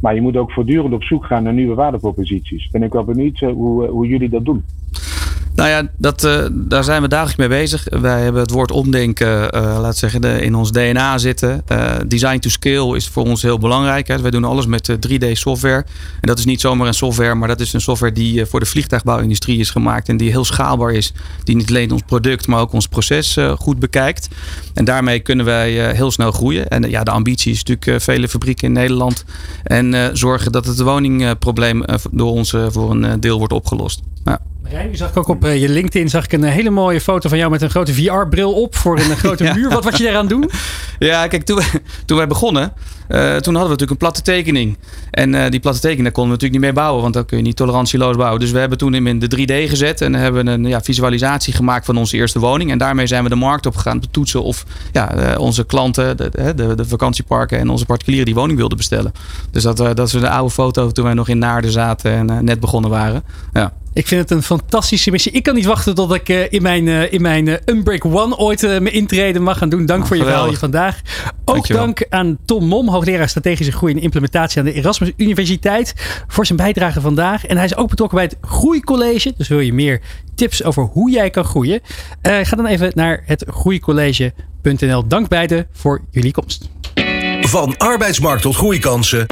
[0.02, 2.70] Maar je moet ook voortdurend op zoek gaan naar nieuwe waardeproposities.
[2.70, 4.64] Ben ik wel benieuwd hoe, hoe jullie dat doen.
[5.56, 7.88] Nou ja, dat, uh, daar zijn we dagelijks mee bezig.
[7.90, 11.64] Wij hebben het woord omdenken, uh, laat zeggen, in ons DNA zitten.
[11.72, 14.08] Uh, design to scale is voor ons heel belangrijk.
[14.08, 14.22] Hè.
[14.22, 15.86] Wij doen alles met 3D software.
[16.14, 18.66] En dat is niet zomaar een software, maar dat is een software die voor de
[18.66, 20.10] vliegtuigbouwindustrie is gemaakt.
[20.10, 21.14] En die heel schaalbaar is.
[21.44, 24.28] Die niet alleen ons product, maar ook ons proces goed bekijkt.
[24.74, 26.68] En daarmee kunnen wij heel snel groeien.
[26.68, 29.26] En ja, de ambitie is natuurlijk vele fabrieken in Nederland.
[29.64, 34.02] En zorgen dat het woningprobleem door ons voor een deel wordt opgelost.
[34.70, 37.38] Rijn, zag ik ook op uh, je LinkedIn zag ik een hele mooie foto van
[37.38, 39.54] jou met een grote VR-bril op voor een grote ja.
[39.54, 39.70] muur.
[39.70, 40.50] Wat was je daaraan doen?
[41.00, 41.62] Ja, kijk, toen,
[42.06, 44.78] toen wij begonnen, uh, toen hadden we natuurlijk een platte tekening.
[45.12, 47.38] En uh, die platte tekening, daar konden we natuurlijk niet mee bouwen, want dan kun
[47.38, 48.40] je niet tolerantieloos bouwen.
[48.40, 51.86] Dus we hebben toen hem in de 3D gezet en hebben een ja, visualisatie gemaakt
[51.86, 52.72] van onze eerste woning.
[52.72, 56.30] En daarmee zijn we de markt opgegaan om te toetsen of ja, onze klanten, de,
[56.56, 59.12] de, de, vakantieparken en onze particulieren die woning wilden bestellen.
[59.52, 62.60] Dus dat, dat is een oude foto toen wij nog in Naarden zaten en net
[62.60, 63.24] begonnen waren.
[63.54, 63.74] Ja.
[63.98, 65.32] Ik vind het een fantastische missie.
[65.32, 68.38] Ik kan niet wachten tot ik uh, in mijn, uh, in mijn uh, Unbreak One
[68.38, 69.86] ooit mijn intrede mag gaan doen.
[69.86, 71.02] Dank oh, voor je verhaal hier vandaag.
[71.46, 71.86] Ook Dankjewel.
[71.86, 75.94] dank aan Tom Mom, hoogleraar strategische groei en implementatie aan de Erasmus Universiteit,
[76.28, 77.46] voor zijn bijdrage vandaag.
[77.46, 79.34] En hij is ook betrokken bij het Groeicollege.
[79.38, 80.02] Dus wil je meer
[80.36, 81.82] tips over hoe jij kan groeien?
[82.22, 85.08] ga dan even naar het groeicollege.nl.
[85.08, 86.70] Dank beiden voor jullie komst.
[87.42, 89.26] Van arbeidsmarkt tot groeikansen.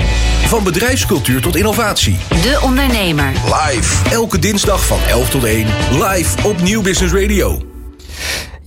[0.48, 2.18] Van bedrijfscultuur tot innovatie.
[2.30, 3.32] De Ondernemer.
[3.46, 4.10] Live.
[4.10, 5.68] Elke dinsdag van 11 tot 1.
[5.92, 7.62] Live op Nieuw Business Radio.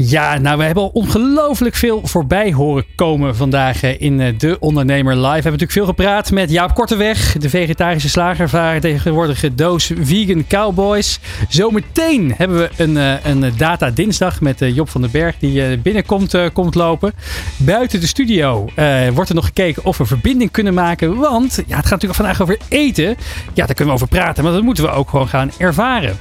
[0.01, 4.57] Ja, nou, we hebben al ongelooflijk veel voorbij horen komen vandaag eh, in eh, De
[4.61, 5.27] Ondernemer Live.
[5.27, 11.21] We hebben natuurlijk veel gepraat met Jaap Korteweg, de vegetarische slager, tegenwoordige doos Vegan Cowboys.
[11.49, 16.53] Zometeen hebben we een, eh, een Data Dinsdag met Job van den Berg, die binnenkomt
[16.53, 17.13] komt lopen.
[17.57, 18.69] Buiten de studio
[19.15, 22.41] wordt er nog gekeken of we verbinding kunnen maken, want ja, het gaat natuurlijk vandaag
[22.41, 23.17] over eten.
[23.55, 26.17] Ja, daar kunnen we over praten, maar dat moeten we ook gewoon gaan ervaren.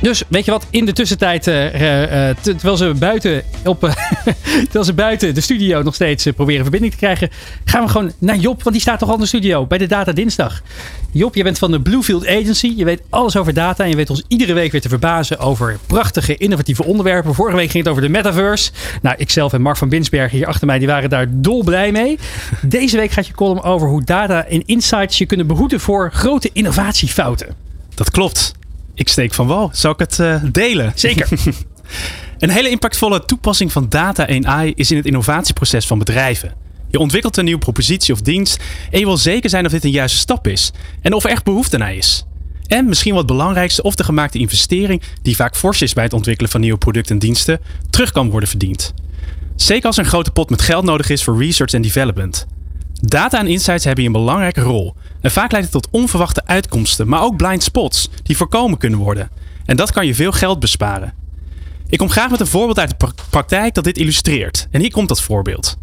[0.00, 3.80] Dus weet je wat, in de tussentijd, uh, uh, terwijl, ze buiten op,
[4.64, 7.30] terwijl ze buiten de studio nog steeds proberen verbinding te krijgen,
[7.64, 9.86] gaan we gewoon naar Job, want die staat toch al in de studio bij de
[9.86, 10.62] Data Dinsdag.
[11.12, 14.10] Job, je bent van de Bluefield Agency, je weet alles over data en je weet
[14.10, 17.34] ons iedere week weer te verbazen over prachtige, innovatieve onderwerpen.
[17.34, 18.70] Vorige week ging het over de metaverse.
[19.02, 22.18] Nou, ikzelf en Mark van Binsbergen hier achter mij, die waren daar dolblij mee.
[22.62, 26.50] Deze week gaat je column over hoe data en insights je kunnen behoeden voor grote
[26.52, 27.54] innovatiefouten.
[27.94, 28.54] Dat klopt.
[28.96, 29.70] Ik steek van wal.
[29.72, 30.92] Zal ik het uh, delen?
[30.94, 31.28] Zeker.
[32.38, 36.54] een hele impactvolle toepassing van data en AI is in het innovatieproces van bedrijven.
[36.88, 39.90] Je ontwikkelt een nieuwe propositie of dienst en je wil zeker zijn of dit een
[39.90, 40.72] juiste stap is
[41.02, 42.24] en of er echt behoefte naar is.
[42.66, 46.50] En misschien wat belangrijkste, of de gemaakte investering, die vaak fors is bij het ontwikkelen
[46.50, 48.94] van nieuwe producten en diensten, terug kan worden verdiend.
[49.56, 52.46] Zeker als er een grote pot met geld nodig is voor research en development.
[53.08, 54.94] Data en insights hebben hier een belangrijke rol.
[55.20, 59.30] En vaak leidt het tot onverwachte uitkomsten, maar ook blind spots die voorkomen kunnen worden.
[59.64, 61.14] En dat kan je veel geld besparen.
[61.88, 64.66] Ik kom graag met een voorbeeld uit de praktijk dat dit illustreert.
[64.70, 65.76] En hier komt dat voorbeeld.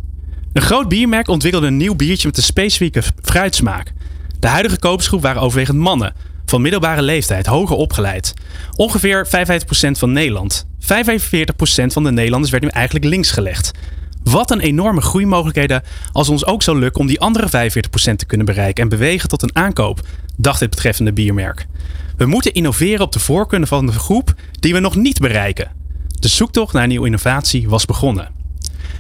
[0.54, 3.94] Een groot biermerk ontwikkelde een nieuw biertje met een specifieke fruitsmaak.
[4.40, 6.14] De huidige koopsgroep waren overwegend mannen,
[6.46, 8.34] van middelbare leeftijd, hoger opgeleid.
[8.76, 9.30] Ongeveer 55%
[9.92, 10.66] van Nederland.
[10.80, 10.86] 45%
[11.86, 13.72] van de Nederlanders werd nu eigenlijk links gelegd.
[14.24, 18.46] Wat een enorme groeimogelijkheden als ons ook zou lukken om die andere 45% te kunnen
[18.46, 20.00] bereiken en bewegen tot een aankoop,
[20.38, 21.68] dacht het betreffende biermerk.
[22.18, 25.72] We moeten innoveren op de voorkeuren van de groep die we nog niet bereiken.
[26.20, 28.32] De zoektocht naar nieuwe innovatie was begonnen.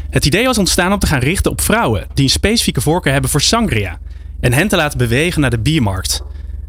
[0.09, 3.31] Het idee was ontstaan om te gaan richten op vrouwen die een specifieke voorkeur hebben
[3.31, 3.99] voor sangria
[4.39, 6.23] en hen te laten bewegen naar de biermarkt.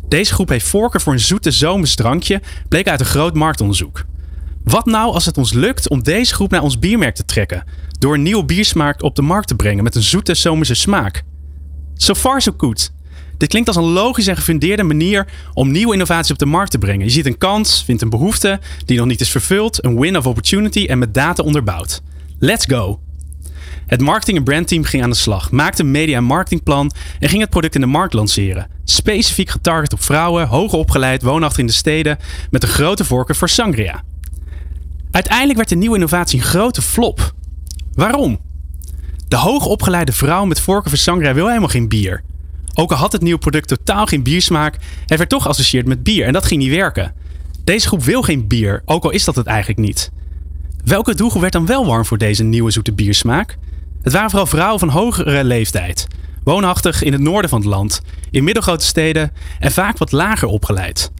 [0.08, 4.04] Deze groep heeft voorkeur voor een zoete zomers drankje, bleek uit een groot marktonderzoek.
[4.64, 7.64] Wat nou als het ons lukt om deze groep naar ons biermerk te trekken,
[8.04, 11.22] door een nieuwe biersmaak op de markt te brengen met een zoete zomerse smaak?
[11.94, 12.92] So far so good.
[13.36, 16.78] Dit klinkt als een logische en gefundeerde manier om nieuwe innovaties op de markt te
[16.78, 17.06] brengen.
[17.06, 20.26] Je ziet een kans, vindt een behoefte die nog niet is vervuld, een win of
[20.26, 22.02] opportunity en met data onderbouwd.
[22.38, 23.00] Let's go!
[23.86, 27.40] Het marketing- en brandteam ging aan de slag, maakte een media- en marketingplan en ging
[27.40, 28.68] het product in de markt lanceren.
[28.84, 32.18] Specifiek getarget op vrouwen, hoger opgeleid, woonachtig in de steden,
[32.50, 34.02] met een grote voorkeur voor sangria.
[35.10, 37.34] Uiteindelijk werd de nieuwe innovatie een grote flop.
[37.94, 38.38] Waarom?
[39.28, 42.22] De hoogopgeleide vrouw met voorkeur voor sangria wil helemaal geen bier.
[42.74, 46.26] Ook al had het nieuwe product totaal geen biersmaak, het werd toch geassocieerd met bier
[46.26, 47.14] en dat ging niet werken.
[47.64, 50.10] Deze groep wil geen bier, ook al is dat het eigenlijk niet.
[50.84, 53.56] Welke doelgroep werd dan wel warm voor deze nieuwe zoete biersmaak?
[54.02, 56.06] Het waren vooral vrouwen van hogere leeftijd,
[56.44, 61.12] woonachtig in het noorden van het land, in middelgrote steden en vaak wat lager opgeleid.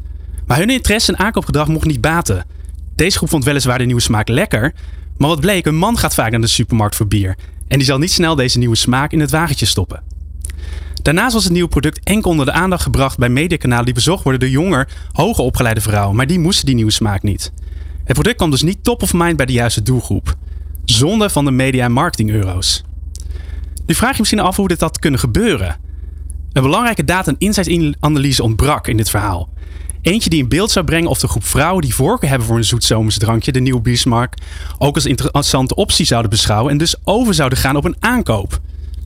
[0.46, 2.44] Maar hun interesse en aankoopgedrag mocht niet baten.
[2.94, 4.74] Deze groep vond weliswaar de nieuwe smaak lekker,
[5.16, 7.36] maar wat bleek, een man gaat vaak naar de supermarkt voor bier.
[7.68, 10.02] En die zal niet snel deze nieuwe smaak in het wagentje stoppen.
[11.02, 14.40] Daarnaast was het nieuwe product enkel onder de aandacht gebracht bij mediakanalen die bezocht worden
[14.40, 17.52] door jonger, hoger opgeleide vrouwen, maar die moesten die nieuwe smaak niet.
[18.04, 20.34] Het product kwam dus niet top of mind bij de juiste doelgroep.
[20.84, 22.84] Zonde van de media- en marketing-euro's.
[23.86, 25.76] Nu vraag je misschien af hoe dit had kunnen gebeuren.
[26.52, 29.48] Een belangrijke data- en insights-analyse ontbrak in dit verhaal.
[30.04, 32.64] Eentje die in beeld zou brengen of de groep vrouwen die voorkeur hebben voor een
[32.64, 34.34] zoetzomers drankje, de nieuwe biersmark,
[34.78, 38.60] ook als interessante optie zouden beschouwen en dus over zouden gaan op een aankoop.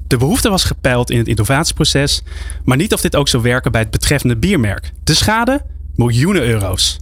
[0.06, 2.22] De behoefte was gepeild in het innovatieproces,
[2.64, 4.92] maar niet of dit ook zou werken bij het betreffende biermerk.
[5.04, 5.64] De schade?
[5.94, 6.98] Miljoenen euro's.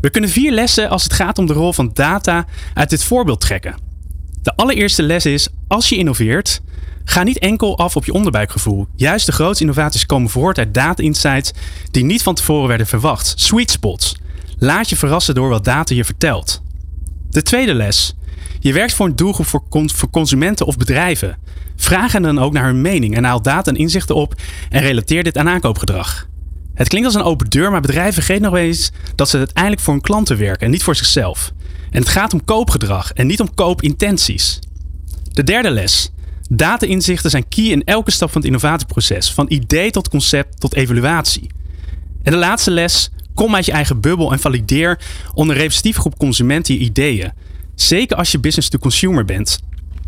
[0.00, 3.40] We kunnen vier lessen als het gaat om de rol van data uit dit voorbeeld
[3.40, 3.74] trekken.
[4.42, 6.60] De allereerste les is: als je innoveert,
[7.04, 8.86] Ga niet enkel af op je onderbuikgevoel.
[8.96, 11.52] Juist de grootste innovaties komen voort uit data-insights
[11.90, 13.32] die niet van tevoren werden verwacht.
[13.36, 14.16] Sweet spots.
[14.58, 16.62] Laat je verrassen door wat data je vertelt.
[17.30, 18.14] De tweede les.
[18.60, 21.38] Je werkt voor een doelgroep voor, consumenten of bedrijven.
[21.76, 24.34] Vraag hen dan ook naar hun mening en haal data en inzichten op
[24.70, 26.28] en relateer dit aan aankoopgedrag.
[26.74, 29.92] Het klinkt als een open deur, maar bedrijven vergeten nog eens dat ze uiteindelijk voor
[29.92, 31.52] hun klanten werken en niet voor zichzelf.
[31.90, 34.58] En het gaat om koopgedrag en niet om koopintenties.
[35.32, 36.12] De derde les.
[36.50, 41.50] Data-inzichten zijn key in elke stap van het innovatieproces, van idee tot concept tot evaluatie.
[42.22, 43.10] En de laatste les.
[43.34, 45.00] Kom uit je eigen bubbel en valideer
[45.34, 47.32] onder een groep consumenten je ideeën.
[47.74, 49.58] Zeker als je business to consumer bent.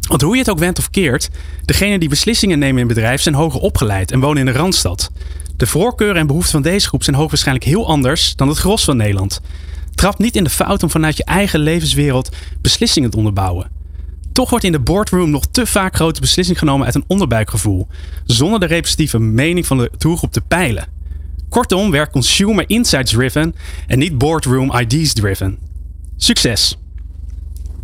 [0.08, 1.28] Want hoe je het ook wendt of keert,
[1.64, 5.10] degenen die beslissingen nemen in bedrijf zijn hoger opgeleid en wonen in de Randstad.
[5.56, 8.96] De voorkeuren en behoeften van deze groep zijn hoogwaarschijnlijk heel anders dan het gros van
[8.96, 9.40] Nederland.
[9.94, 13.75] Trap niet in de fout om vanuit je eigen levenswereld beslissingen te onderbouwen.
[14.36, 17.86] Toch wordt in de boardroom nog te vaak grote beslissingen genomen uit een onderbuikgevoel,
[18.24, 20.86] zonder de representatieve mening van de doelgroep te peilen.
[21.48, 23.54] Kortom, werk consumer insights driven
[23.86, 25.58] en niet boardroom ideas driven.
[26.16, 26.78] Succes!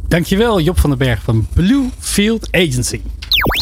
[0.08, 3.00] Dankjewel Job van den Berg van Bluefield Agency.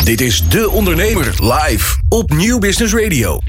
[0.05, 3.41] Dit is De Ondernemer live op Nieuw Business Radio.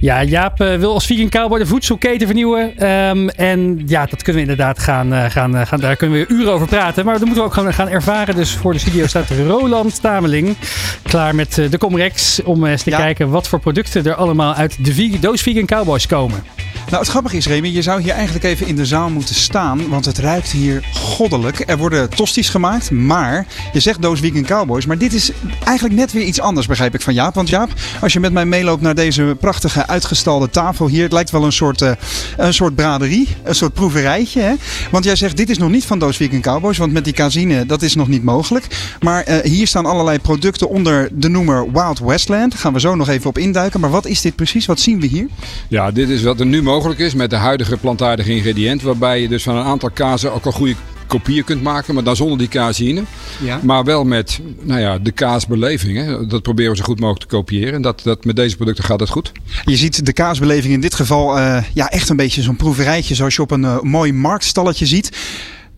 [0.00, 2.90] Ja, Jaap uh, wil als vegan cowboy de voedselketen vernieuwen.
[2.90, 6.34] Um, en ja, dat kunnen we inderdaad gaan, uh, gaan, uh, gaan, daar kunnen we
[6.34, 7.04] uren over praten.
[7.04, 8.34] Maar dat moeten we ook gaan, gaan ervaren.
[8.34, 10.56] Dus voor de studio staat Roland Tameling
[11.02, 12.42] klaar met de Comrex.
[12.42, 12.96] Om eens te ja.
[12.96, 16.44] kijken wat voor producten er allemaal uit de vegan, doos vegan cowboys komen.
[16.86, 19.88] Nou, het grappige is, Remy, je zou hier eigenlijk even in de zaal moeten staan.
[19.88, 21.62] Want het ruikt hier goddelijk.
[21.66, 22.90] Er worden tosties gemaakt.
[22.90, 24.86] Maar je zegt doos vegan cowboys.
[24.86, 25.30] Maar dit is
[25.64, 27.34] eigenlijk net weer iets anders, begrijp ik van Jaap.
[27.34, 27.70] Want Jaap,
[28.00, 31.02] als je met mij meeloopt naar deze prachtige uitgestalde tafel hier.
[31.02, 31.90] Het lijkt wel een soort, uh,
[32.36, 34.40] een soort braderie, een soort proeverijtje.
[34.40, 34.54] Hè?
[34.90, 36.78] Want jij zegt, dit is nog niet van Doos Weekend Cowboys.
[36.78, 38.66] Want met die casine, dat is nog niet mogelijk.
[39.00, 42.50] Maar uh, hier staan allerlei producten onder de noemer Wild Westland.
[42.50, 43.80] Daar gaan we zo nog even op induiken.
[43.80, 44.66] Maar wat is dit precies?
[44.66, 45.28] Wat zien we hier?
[45.68, 48.86] Ja, dit is wat er nu mogelijk is met de huidige plantaardige ingrediënten.
[48.86, 50.74] Waarbij je dus van een aantal kazen ook al goede
[51.06, 53.02] kopieën kunt maken, maar dan zonder die caseïne.
[53.42, 53.60] Ja.
[53.62, 55.96] Maar wel met nou ja, de kaasbeleving.
[55.96, 56.26] Hè.
[56.26, 57.74] Dat proberen we zo goed mogelijk te kopiëren.
[57.74, 59.32] En dat, dat, met deze producten gaat het goed.
[59.64, 63.34] Je ziet de kaasbeleving in dit geval uh, ja, echt een beetje zo'n proeverijtje zoals
[63.34, 65.16] je op een uh, mooi marktstalletje ziet.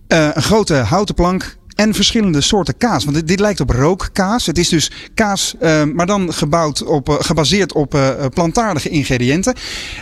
[0.08, 3.04] Uh, een grote houten plank, en verschillende soorten kaas.
[3.04, 4.46] Want dit, dit, lijkt op rookkaas.
[4.46, 9.54] Het is dus kaas, uh, maar dan gebouwd op, uh, gebaseerd op uh, plantaardige ingrediënten.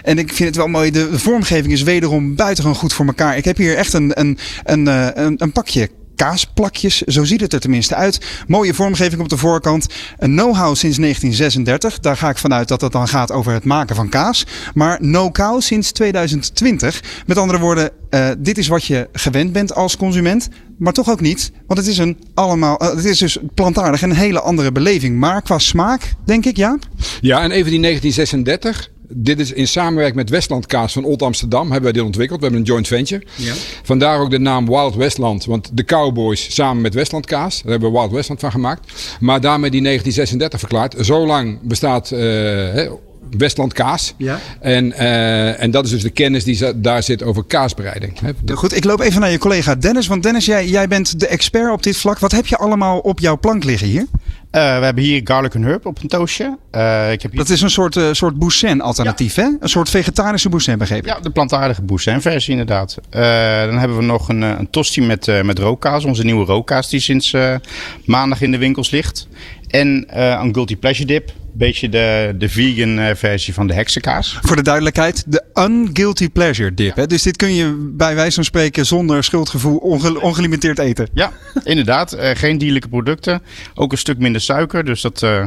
[0.02, 0.90] En ik vind het wel mooi.
[0.90, 3.36] De, de vormgeving is wederom buitengewoon goed voor elkaar.
[3.36, 7.00] Ik heb hier echt een, een, een, een, een pakje kaasplakjes.
[7.00, 8.20] Zo ziet het er tenminste uit.
[8.46, 9.86] Mooie vormgeving op de voorkant.
[10.18, 11.98] Een know-how sinds 1936.
[11.98, 14.46] Daar ga ik vanuit dat het dan gaat over het maken van kaas.
[14.74, 17.02] Maar no-cow sinds 2020.
[17.26, 20.48] Met andere woorden, uh, dit is wat je gewend bent als consument.
[20.78, 21.52] Maar toch ook niet.
[21.66, 25.18] Want het is, een allemaal, uh, het is dus plantaardig en een hele andere beleving.
[25.18, 26.86] Maar qua smaak, denk ik, Jaap?
[27.20, 31.62] Ja, en even die 1936 dit is in samenwerking met Westland Kaas van Old Amsterdam
[31.62, 32.38] hebben wij dit ontwikkeld.
[32.38, 33.22] We hebben een joint venture.
[33.36, 33.52] Ja.
[33.82, 35.44] Vandaar ook de naam Wild Westland.
[35.44, 37.62] Want de Cowboys samen met Westland Kaas.
[37.62, 38.92] Daar hebben we Wild Westland van gemaakt.
[39.20, 41.06] Maar daarmee die 1936 verklaard.
[41.06, 42.92] Zo lang bestaat uh,
[43.30, 44.14] Westland kaas.
[44.16, 44.40] Ja.
[44.60, 48.20] En, uh, en dat is dus de kennis die daar zit over kaasbereiding.
[48.52, 50.06] Goed, ik loop even naar je collega Dennis.
[50.06, 52.18] Want Dennis, jij, jij bent de expert op dit vlak.
[52.18, 54.06] Wat heb je allemaal op jouw plank liggen hier?
[54.54, 56.58] Uh, we hebben hier garlic en herb op een toastje.
[56.72, 57.40] Uh, ik heb hier...
[57.40, 59.42] Dat is een soort, uh, soort boussin alternatief, ja.
[59.42, 59.48] hè?
[59.60, 61.08] Een soort vegetarische boussin, begrepen.
[61.14, 62.98] Ja, de plantaardige boussin versie inderdaad.
[63.10, 66.04] dan hebben we nog een, een tosti met, met rookkaas.
[66.04, 67.36] Onze nieuwe rookkaas die sinds
[68.04, 69.28] maandag in de winkels ligt.
[69.68, 70.06] En
[70.42, 74.38] een guilty pleasure dip beetje de, de vegan eh, versie van de heksenkaas.
[74.42, 76.96] Voor de duidelijkheid, de unguilty pleasure dip.
[76.96, 77.06] Hè?
[77.06, 79.76] Dus dit kun je bij wijze van spreken zonder schuldgevoel
[80.20, 81.08] ongelimiteerd eten.
[81.14, 81.32] Ja,
[81.64, 82.14] inderdaad.
[82.14, 83.42] Uh, geen dierlijke producten.
[83.74, 84.84] Ook een stuk minder suiker.
[84.84, 85.44] Dus dat, uh,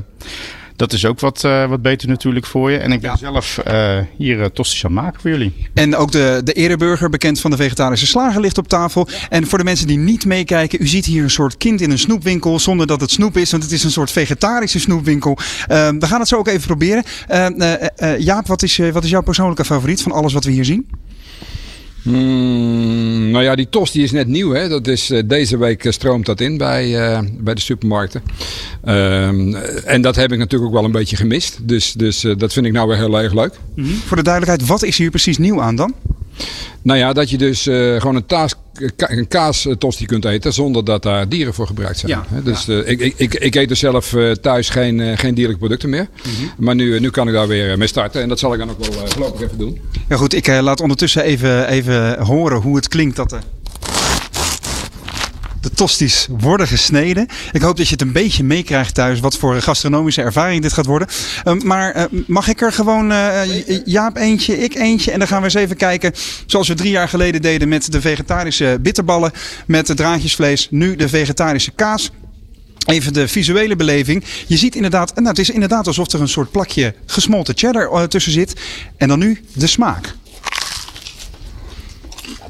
[0.78, 2.78] dat is ook wat, uh, wat beter natuurlijk voor je.
[2.78, 3.18] En ik ben ja.
[3.18, 5.54] zelf uh, hier uh, tosties aan maken voor jullie.
[5.74, 9.08] En ook de, de ereburger, bekend van de vegetarische slager, ligt op tafel.
[9.30, 12.00] En voor de mensen die niet meekijken, u ziet hier een soort kind in een
[12.00, 12.60] snoepwinkel.
[12.60, 15.38] Zonder dat het snoep is, want het is een soort vegetarische snoepwinkel.
[15.68, 17.04] we gaan het zo ook even proberen.
[18.18, 20.88] Jaap, wat is, wat is jouw persoonlijke favoriet van alles wat we hier zien?
[22.08, 24.52] Mm, nou ja, die tost die is net nieuw.
[24.54, 24.70] Hè?
[24.70, 28.22] Dat is, uh, deze week eh, stroomt dat in bij, uh, bij de supermarkten.
[28.86, 29.56] Um,
[29.86, 31.60] en dat heb ik natuurlijk ook wel een beetje gemist.
[31.62, 33.54] Dus, dus dat vind ik nou weer heel erg leuk.
[33.76, 33.86] -hmm.
[33.86, 35.94] Voor de duidelijkheid, wat is hier precies nieuw aan dan?
[36.82, 38.54] Nou ja, dat je dus uh, gewoon een, taas,
[38.98, 42.12] een kaastosti kunt eten zonder dat daar dieren voor gebruikt zijn.
[42.12, 42.74] Ja, dus ja.
[42.74, 46.08] Uh, ik, ik, ik eet dus zelf uh, thuis geen, geen dierlijke producten meer.
[46.26, 46.52] Mm -hmm.
[46.58, 48.22] Maar nu, nu kan ik daar weer mee starten.
[48.22, 49.80] En dat zal ik dan ook wel voorlopig even doen.
[50.10, 53.38] Ja goed, ik laat ondertussen even, even horen hoe het klinkt dat
[55.62, 57.28] de tosties worden gesneden.
[57.52, 60.86] Ik hoop dat je het een beetje meekrijgt thuis wat voor gastronomische ervaring dit gaat
[60.86, 61.08] worden.
[61.46, 63.42] Uh, maar uh, mag ik er gewoon uh,
[63.86, 66.14] Jaap eentje, ik eentje en dan gaan we eens even kijken
[66.46, 69.32] zoals we drie jaar geleden deden met de vegetarische bitterballen
[69.68, 70.68] met de draadjesvlees.
[70.70, 72.12] Nu de vegetarische kaas.
[72.86, 74.24] Even de visuele beleving.
[74.48, 78.32] Je ziet inderdaad, nou, het is inderdaad alsof er een soort plakje gesmolten cheddar tussen
[78.32, 78.54] zit.
[78.98, 80.16] En dan nu de smaak.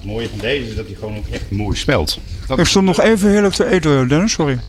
[0.08, 2.20] Mooie van deze is dat hij gewoon ook echt mooi smelt.
[2.48, 4.60] Dat Ik stond nog even heerlijk te eten, Dennis, sorry.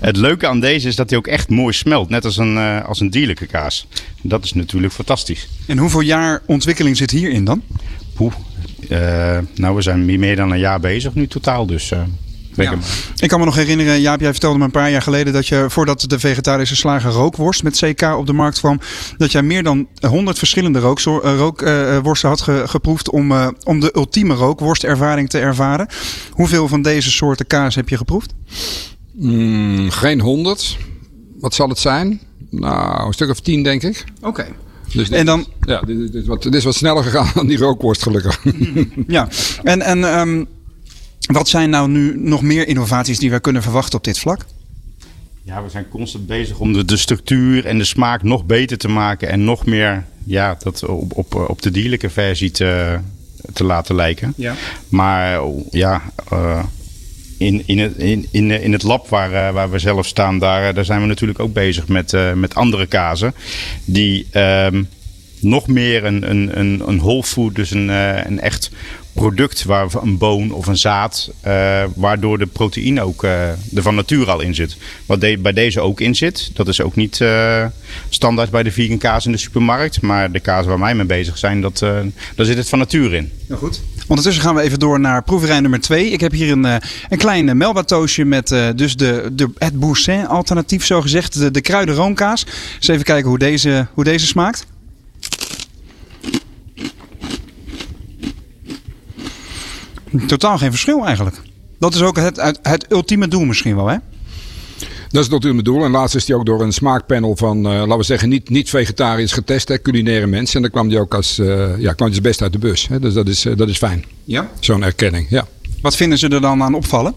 [0.00, 2.08] Het leuke aan deze is dat hij ook echt mooi smelt.
[2.08, 3.86] Net als een, eh, als een dierlijke kaas.
[4.22, 5.48] Dat is natuurlijk fantastisch.
[5.66, 7.62] En hoeveel jaar ontwikkeling zit hierin dan?
[8.14, 8.32] Poeh.
[8.88, 11.66] Eh, nou, we zijn meer dan een jaar bezig nu totaal.
[11.66, 12.02] Dus eh
[12.56, 12.78] maar.
[13.16, 15.64] Ik kan me nog herinneren, Jaap, jij vertelde me een paar jaar geleden dat je
[15.68, 18.80] voordat de vegetarische slager rookworst met CK op de markt kwam,
[19.16, 23.48] dat jij meer dan 100 verschillende rookworsten rook, eh, worsten had ge- geproefd om, eh,
[23.64, 25.86] om de ultieme rookworstervaring te ervaren.
[26.30, 28.34] Hoeveel van deze soorten kaas heb je geproefd?
[29.12, 30.76] Mm, geen honderd.
[31.40, 32.20] Wat zal het zijn?
[32.50, 34.04] Nou, een stuk of tien denk ik.
[34.20, 34.46] Oké.
[34.92, 37.30] Dus dit En dan- is- ja, dit, dit is wat, dit is wat sneller gegaan
[37.34, 38.42] dan die rookworst gelukkig.
[39.06, 39.28] Ja,
[39.62, 40.44] en, en ehm,
[41.32, 44.46] wat zijn nou nu nog meer innovaties die we kunnen verwachten op dit vlak?
[45.42, 48.88] Ja, we zijn constant bezig om de, de structuur en de smaak nog beter te
[48.88, 49.28] maken.
[49.28, 52.98] En nog meer ja, dat op, op, op de dierlijke versie te,
[53.52, 54.32] te laten lijken.
[54.36, 54.54] Ja.
[54.88, 56.64] Maar ja, eh,
[57.38, 60.68] in, in, het, in, in, in het lab waar, eh, waar we zelf staan, daar,
[60.68, 63.34] eh, daar zijn we natuurlijk ook bezig met, met andere kazen.
[63.84, 64.82] Die ehm,
[65.40, 68.70] nog meer een, een, een, een whole food, dus een, een echt
[69.12, 73.94] product, waar een boon of een zaad, eh, waardoor de proteïne ook eh, er van
[73.94, 74.76] nature al in zit.
[75.06, 77.64] Wat de- bij deze ook in zit, dat is ook niet eh,
[78.08, 80.00] standaard bij de vegan kaas in de supermarkt.
[80.00, 83.32] Maar de kaas waar wij mee bezig zijn, dat, daar zit het van nature in.
[83.46, 83.80] Nou goed.
[84.06, 86.10] Ondertussen gaan we even door naar proeverij nummer 2.
[86.10, 90.86] Ik heb hier een, een klein melbatoosje met eh, dus de, de, het Boursin alternatief
[90.86, 91.38] zo gezegd.
[91.38, 92.46] De, de kruiden roomkaas.
[92.78, 94.66] Dus even kijken hoe deze, hoe deze smaakt.
[100.26, 101.36] Totaal geen verschil eigenlijk.
[101.78, 103.96] Dat is ook het, het, het ultieme doel misschien wel hè?
[105.12, 105.84] Dat is natuurlijk mijn doel.
[105.84, 108.70] En laatst is hij ook door een smaakpanel van, eh, laten we zeggen, niet, niet
[108.70, 110.56] vegetarisch getest, hè, culinaire mensen.
[110.56, 112.88] En dan kwam hij ook als, eh, ja, kwam als best uit de bus.
[112.88, 113.00] Hè.
[113.00, 114.04] Dus dat is, eh, dat is fijn.
[114.24, 114.50] Ja.
[114.60, 115.46] Zo'n erkenning, ja.
[115.82, 117.14] Wat vinden ze er dan aan opvallen?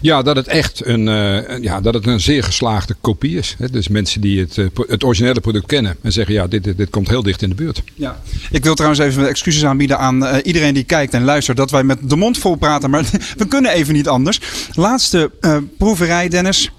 [0.00, 3.54] Ja, dat het echt een, eh, ja, dat het een zeer geslaagde kopie is.
[3.58, 3.70] Hè.
[3.70, 6.90] Dus mensen die het, eh, het originele product kennen en zeggen, ja, dit, dit, dit
[6.90, 7.82] komt heel dicht in de buurt.
[7.94, 8.20] Ja.
[8.50, 11.56] Ik wil trouwens even excuses aanbieden aan eh, iedereen die kijkt en luistert.
[11.56, 13.04] Dat wij met de mond vol praten, maar
[13.36, 14.40] we kunnen even niet anders.
[14.72, 16.70] Laatste eh, proeverij, Dennis.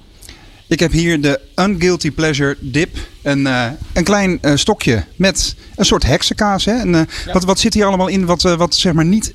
[0.68, 2.98] Ik heb hier de Unguilty Pleasure Dip.
[3.22, 6.66] Een, eh, een klein eh, stokje met een soort heksenkaas.
[6.66, 6.72] Hè?
[6.72, 7.02] En, eh,
[7.34, 9.34] wat, wat zit hier allemaal in wat, eh, wat, zeg maar niet,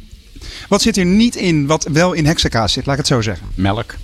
[0.72, 2.86] wat zit hier niet in wat wel in heksenkaas zit?
[2.86, 3.46] Laat ik het zo zeggen.
[3.54, 3.94] Melk.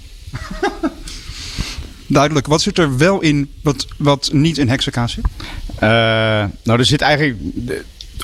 [2.07, 2.47] Duidelijk.
[2.47, 5.25] Wat zit er wel in wat, wat niet in heksenkaas zit?
[5.75, 5.89] Eh,
[6.63, 7.39] nou, er zit eigenlijk.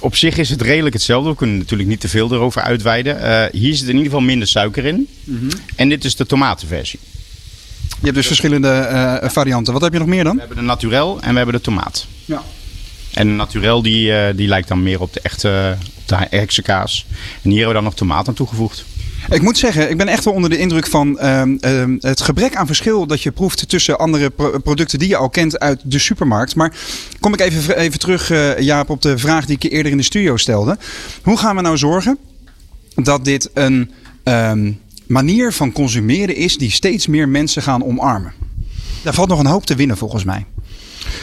[0.01, 1.31] op zich is het redelijk hetzelfde.
[1.31, 3.21] We kunnen natuurlijk niet te veel erover uitweiden.
[3.21, 5.09] Eh, hier zit in ieder geval minder suiker in.
[5.77, 7.01] En dit is de tomatenversie.
[7.89, 9.73] Je hebt dus verschillende eh, varianten.
[9.73, 10.35] Wat heb je nog meer dan?
[10.35, 12.07] We hebben de naturel en we hebben de tomaat.
[12.25, 12.43] Ja.
[13.15, 17.07] En naturel die, eh, die lijkt dan meer op de echte op de heksenkaas.
[17.43, 18.85] En hier hebben we dan nog tomaat aan toegevoegd.
[19.31, 22.57] Ik moet zeggen, ik ben echt wel onder de indruk van ehm, ehm, het gebrek
[22.57, 25.99] aan verschil dat je proeft tussen andere pro- producten die je al kent uit de
[25.99, 26.55] supermarkt.
[26.55, 26.73] Maar
[27.21, 29.99] kom ik even, even terug, eh, Jaap, op de vraag die ik je eerder in
[29.99, 30.79] de studio stelde.
[31.23, 32.19] Hoe gaan we nou zorgen
[32.95, 33.91] dat dit een
[34.23, 34.73] ehm,
[35.07, 38.33] manier van consumeren is die steeds meer mensen gaan omarmen?
[39.03, 40.45] Daar valt nog een hoop te winnen volgens mij.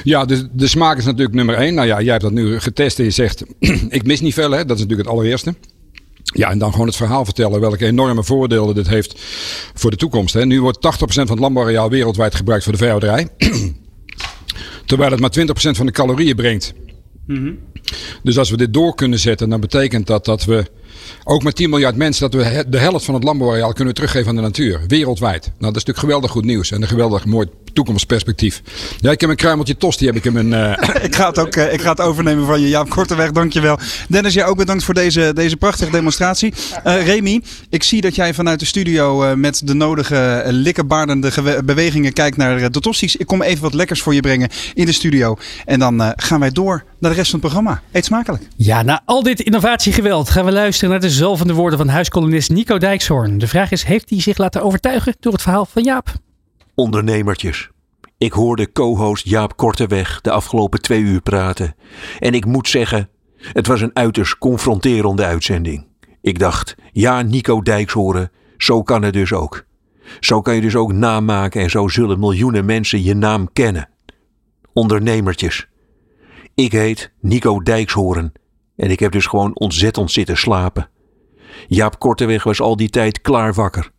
[0.04, 1.74] Ja, dus de smaak is natuurlijk nummer één.
[1.74, 3.44] Nou ja, jij hebt dat nu getest en je zegt,
[3.90, 4.52] ik mis niet veel.
[4.52, 4.66] Hè?
[4.66, 5.56] Dat is natuurlijk het allereerste.
[6.24, 9.20] Ja, en dan gewoon het verhaal vertellen welke enorme voordelen dit heeft
[9.74, 10.34] voor de toekomst.
[10.34, 10.46] Hè.
[10.46, 13.28] Nu wordt 80% van het landbouwareaal wereldwijd gebruikt voor de veehouderij.
[14.86, 16.74] Terwijl het maar 20% van de calorieën brengt.
[18.24, 20.66] Dus als we dit door kunnen zetten, dan betekent dat dat we
[21.24, 24.36] ook met 10 miljard mensen, dat we de helft van het landbouwareaal kunnen teruggeven aan
[24.36, 24.82] de natuur.
[24.88, 25.44] Wereldwijd.
[25.44, 28.62] Nou, dat is natuurlijk geweldig goed nieuws en een geweldig mooi toekomstperspectief.
[29.00, 30.54] Ja, ik heb een kruimeltje tosti, heb ik in mijn...
[30.54, 33.32] eh, ik, ga het ook eh, ik ga het overnemen van je, Jaap Korteweg.
[33.32, 33.80] Dankjewel.
[34.08, 36.54] Dennis, jij ook bedankt voor deze, deze prachtige demonstratie.
[36.84, 41.32] Eh Remy, ik zie dat jij vanuit de studio eh, met de nodige likkenbaardende
[41.66, 43.16] bewegingen kijkt naar de tosti's.
[43.16, 45.38] Ik kom even wat lekkers voor je brengen in de studio.
[45.66, 47.82] En dan eh, gaan wij door naar de rest van het programma.
[47.92, 48.44] Eet smakelijk.
[48.56, 52.78] Ja, na al dit innovatiegeweld gaan we luisteren naar de zalvende woorden van huiskolonist Nico
[52.78, 53.38] Dijkshoorn.
[53.38, 56.14] De vraag is, heeft hij zich laten overtuigen door het verhaal van Jaap?
[56.82, 57.70] Ondernemertjes.
[58.18, 61.76] Ik hoorde co-host Jaap Korteweg de afgelopen twee uur praten.
[62.20, 65.88] En ik moet zeggen, het was een uiterst confronterende uitzending.
[66.22, 69.66] Ik dacht, ja, Nico Dijkshoorn, zo kan het dus ook.
[70.20, 73.90] Zo kan je dus ook namaken en zo zullen miljoenen mensen je naam kennen.
[74.74, 75.68] Ondernemertjes.
[76.56, 78.32] Ik heet Nico Dijkshoorn
[78.76, 80.90] en ik heb dus gewoon ontzettend zitten slapen.
[81.68, 83.92] Jaap Korteweg was al die tijd klaar wakker.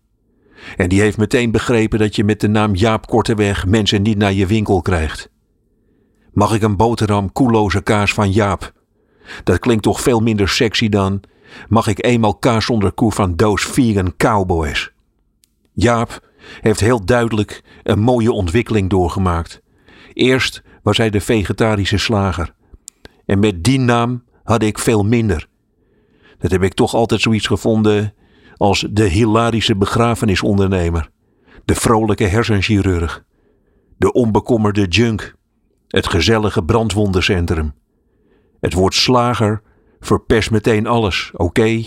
[0.77, 4.33] En die heeft meteen begrepen dat je met de naam Jaap Korteweg mensen niet naar
[4.33, 5.31] je winkel krijgt.
[6.33, 8.73] Mag ik een boterham koeloze kaas van Jaap?
[9.45, 11.21] Dat klinkt toch veel minder sexy dan.
[11.69, 14.93] Mag ik eenmaal kaas zonder koe van doos vegan cowboys?
[15.73, 16.29] Jaap
[16.61, 19.63] heeft heel duidelijk een mooie ontwikkeling doorgemaakt.
[20.13, 22.55] Eerst was hij de vegetarische slager.
[23.27, 25.49] En met die naam had ik veel minder.
[26.39, 28.15] Dat heb ik toch altijd zoiets gevonden
[28.63, 31.11] als de hilarische begrafenisondernemer,
[31.65, 33.25] de vrolijke hersenchirurg,
[33.97, 35.35] de onbekommerde junk,
[35.89, 37.75] het gezellige brandwondencentrum.
[38.61, 39.63] Het woord slager
[40.01, 41.83] verpest meteen alles, oké.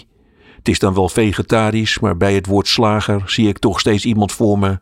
[0.56, 4.32] Het is dan wel vegetarisch, maar bij het woord slager zie ik toch steeds iemand
[4.32, 4.80] voor me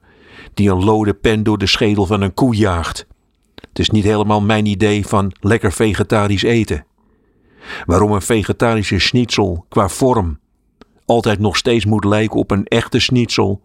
[0.54, 3.08] die een lode pen door de schedel van een koe jaagt.
[3.56, 6.86] Het is niet helemaal mijn idee van lekker vegetarisch eten.
[7.86, 10.42] Waarom een vegetarische schnitzel qua vorm
[11.14, 13.62] altijd nog steeds moet lijken op een echte schnitzel,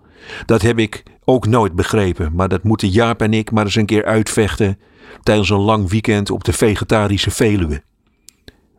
[0.46, 2.34] dat heb ik ook nooit begrepen.
[2.34, 4.78] Maar dat moeten Jaap en ik maar eens een keer uitvechten
[5.22, 7.82] tijdens een lang weekend op de vegetarische Veluwe.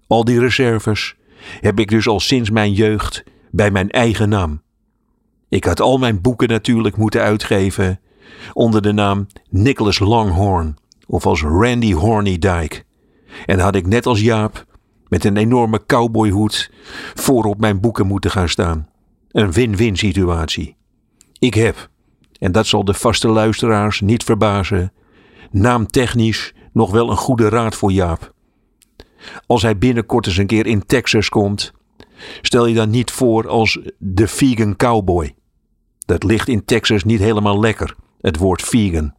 [0.07, 1.15] Al die reserves
[1.59, 4.61] heb ik dus al sinds mijn jeugd bij mijn eigen naam.
[5.49, 7.99] Ik had al mijn boeken natuurlijk moeten uitgeven
[8.53, 12.83] onder de naam Nicholas Longhorn of als Randy Hornydike.
[13.45, 14.65] En had ik net als Jaap
[15.09, 16.71] met een enorme cowboyhoed
[17.13, 18.89] voor op mijn boeken moeten gaan staan.
[19.31, 20.75] Een win-win situatie.
[21.39, 21.89] Ik heb,
[22.39, 24.93] en dat zal de vaste luisteraars niet verbazen,
[25.51, 28.33] naamtechnisch nog wel een goede raad voor Jaap.
[29.45, 31.71] Als hij binnenkort eens een keer in Texas komt,
[32.41, 35.35] stel je dan niet voor als de vegan cowboy.
[36.05, 39.13] Dat ligt in Texas niet helemaal lekker, het woord vegan.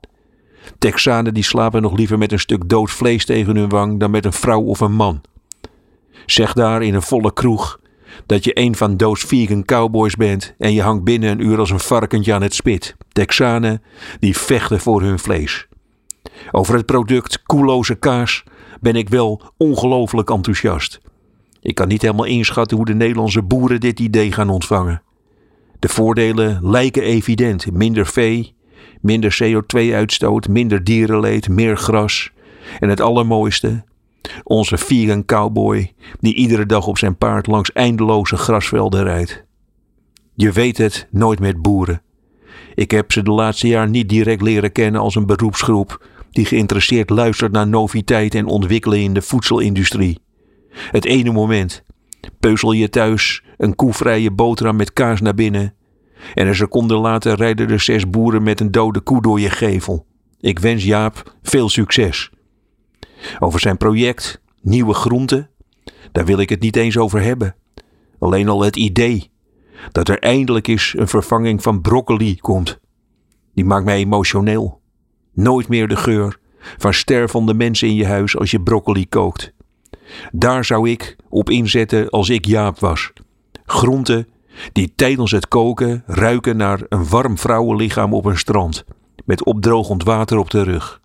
[0.79, 4.25] Texanen die slapen nog liever met een stuk dood vlees tegen hun wang dan met
[4.25, 5.21] een vrouw of een man.
[6.27, 7.81] Zeg daar in een volle kroeg
[8.27, 11.71] dat je een van doos vegan cowboys bent en je hangt binnen een uur als
[11.71, 12.97] een varkentje aan het spit.
[13.13, 13.83] Texanen
[14.19, 15.67] die vechten voor hun vlees.
[16.51, 18.45] Over het product koeloze kaas
[18.81, 21.01] ben ik wel ongelooflijk enthousiast.
[21.61, 25.03] Ik kan niet helemaal inschatten hoe de Nederlandse boeren dit idee gaan ontvangen.
[25.79, 28.55] De voordelen lijken evident: minder vee,
[29.01, 32.31] minder CO2-uitstoot, minder dierenleed, meer gras.
[32.79, 33.85] En het allermooiste:
[34.45, 39.45] onze vegan cowboy die iedere dag op zijn paard langs eindeloze grasvelden rijdt.
[40.35, 42.03] Je weet het nooit met boeren.
[42.75, 47.11] Ik heb ze de laatste jaar niet direct leren kennen als een beroepsgroep die geïnteresseerd
[47.11, 50.19] luistert naar noviteit en ontwikkelen in de voedselindustrie.
[50.71, 51.85] Het ene moment
[52.41, 55.75] peuzel je thuis een koevrije boterham met kaas naar binnen
[56.35, 60.07] en een seconde later rijden er zes boeren met een dode koe door je gevel.
[60.41, 62.31] Ik wens Jaap veel succes.
[63.39, 65.51] Over zijn project, nieuwe groenten,
[66.13, 67.55] daar wil ik het niet eens over hebben.
[68.19, 69.31] Alleen al het idee
[69.93, 72.81] dat er eindelijk eens een vervanging van broccoli komt.
[73.55, 74.81] Die maakt mij emotioneel.
[75.33, 76.39] Nooit meer de geur
[76.79, 79.53] van stervende mensen in je huis als je broccoli kookt.
[80.33, 83.13] Daar zou ik op inzetten als ik Jaap was.
[83.65, 84.29] Groenten
[84.73, 88.85] die tijdens het koken ruiken naar een warm vrouwenlichaam op een strand,
[89.25, 91.00] met opdrogend water op de rug.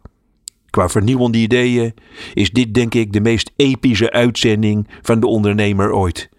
[0.76, 1.94] Qua vernieuwende ideeën
[2.34, 6.30] is dit denk ik de meest epische uitzending van de ondernemer ooit.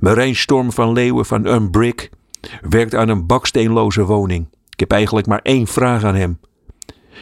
[0.00, 2.10] Marijn Storm van Leeuwen van Unbrick
[2.68, 4.46] werkt aan een baksteenloze woning.
[4.68, 6.38] Ik heb eigenlijk maar één vraag aan hem.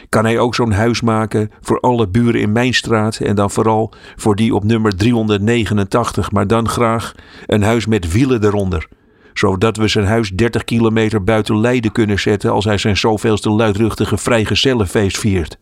[0.09, 3.93] Kan hij ook zo'n huis maken voor alle buren in mijn straat en dan vooral
[4.17, 7.15] voor die op nummer 389, maar dan graag
[7.47, 8.89] een huis met wielen eronder,
[9.35, 14.17] zodat we zijn huis 30 kilometer buiten Leiden kunnen zetten als hij zijn zoveelste luidruchtige
[14.17, 15.59] vrijgezellenfeest viert.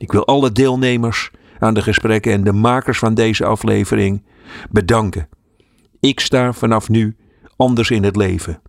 [0.00, 4.22] Ik wil alle deelnemers aan de gesprekken en de makers van deze aflevering
[4.70, 5.28] bedanken.
[6.00, 7.16] Ik sta vanaf nu
[7.56, 8.60] anders in het leven.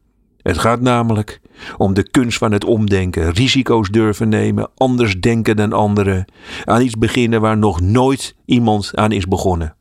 [0.42, 1.42] Het gaat namelijk
[1.78, 6.26] om de kunst van het omdenken, risico's durven nemen, anders denken dan anderen,
[6.66, 9.76] aan iets beginnen waar nog nooit iemand aan is begonnen.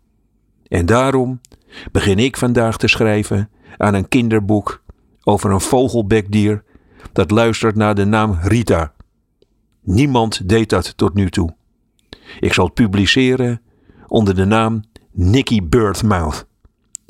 [0.69, 1.41] En daarom
[1.93, 4.83] begin ik vandaag te schrijven aan een kinderboek
[5.25, 6.63] over een vogelbekdier
[7.13, 8.93] dat luistert naar de naam Rita.
[9.95, 11.55] Niemand deed dat tot nu toe.
[12.41, 13.61] Ik zal het publiceren
[14.07, 14.83] onder de naam
[15.13, 16.47] Nicky Birdmouth.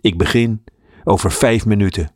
[0.01, 0.65] Ik begin
[1.05, 2.11] over vijf minuten.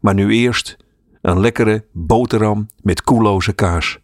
[0.00, 0.76] Maar nu eerst
[1.22, 3.98] een lekkere boterham met koeloze kaas.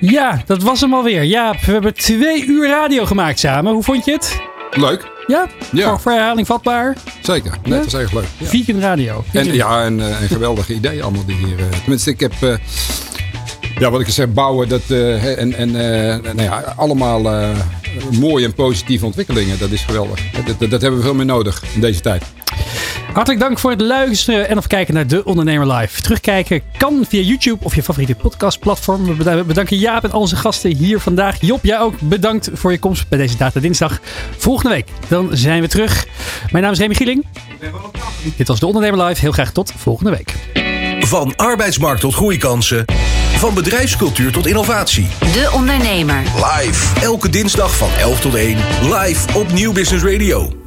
[0.00, 1.22] Ja, dat was hem alweer.
[1.22, 3.72] Ja, we hebben twee uur radio gemaakt samen.
[3.72, 4.40] Hoe vond je het?
[4.70, 5.10] Leuk.
[5.26, 5.46] Ja?
[5.72, 5.88] Ja.
[5.88, 6.96] Voor, voor herhaling vatbaar?
[7.22, 7.50] Zeker.
[7.62, 7.78] Nee, Ja?
[7.78, 8.26] dat is echt leuk.
[8.38, 8.46] Ja.
[8.46, 9.24] Vegan radio.
[9.32, 11.58] En, ja, en een geweldige idee allemaal die hier.
[11.58, 12.32] eh, tenminste, ik heb.
[12.40, 12.54] eh,
[13.78, 17.50] ja, wat ik zeg, bouwen dat, eh, en, en eh, nou ja, allemaal eh,
[18.20, 19.58] mooie en positieve ontwikkelingen.
[19.58, 20.20] Dat is geweldig.
[20.46, 22.24] Dat, dat, dat hebben we veel meer nodig in deze tijd.
[23.12, 26.02] Hartelijk dank voor het luisteren en of kijken naar De Ondernemer Live.
[26.02, 29.16] Terugkijken kan via YouTube of je favoriete podcastplatform.
[29.16, 31.40] We bedanken Jaap en al onze gasten hier vandaag.
[31.40, 34.00] Job, jij ook bedankt voor je komst bij deze Data Dinsdag.
[34.36, 36.06] Volgende week dan zijn we terug.
[36.50, 37.26] Mijn naam is Remy Gieling.
[38.36, 39.20] Dit was De Ondernemer Live.
[39.20, 40.34] Heel graag tot volgende week.
[41.00, 42.84] Van arbeidsmarkt tot groeikansen.
[43.36, 45.08] Van bedrijfscultuur tot innovatie.
[45.18, 46.22] De Ondernemer.
[46.34, 47.00] Live.
[47.00, 48.58] Elke dinsdag van 11 tot 1.
[48.82, 50.65] Live op Nieuw Business Radio.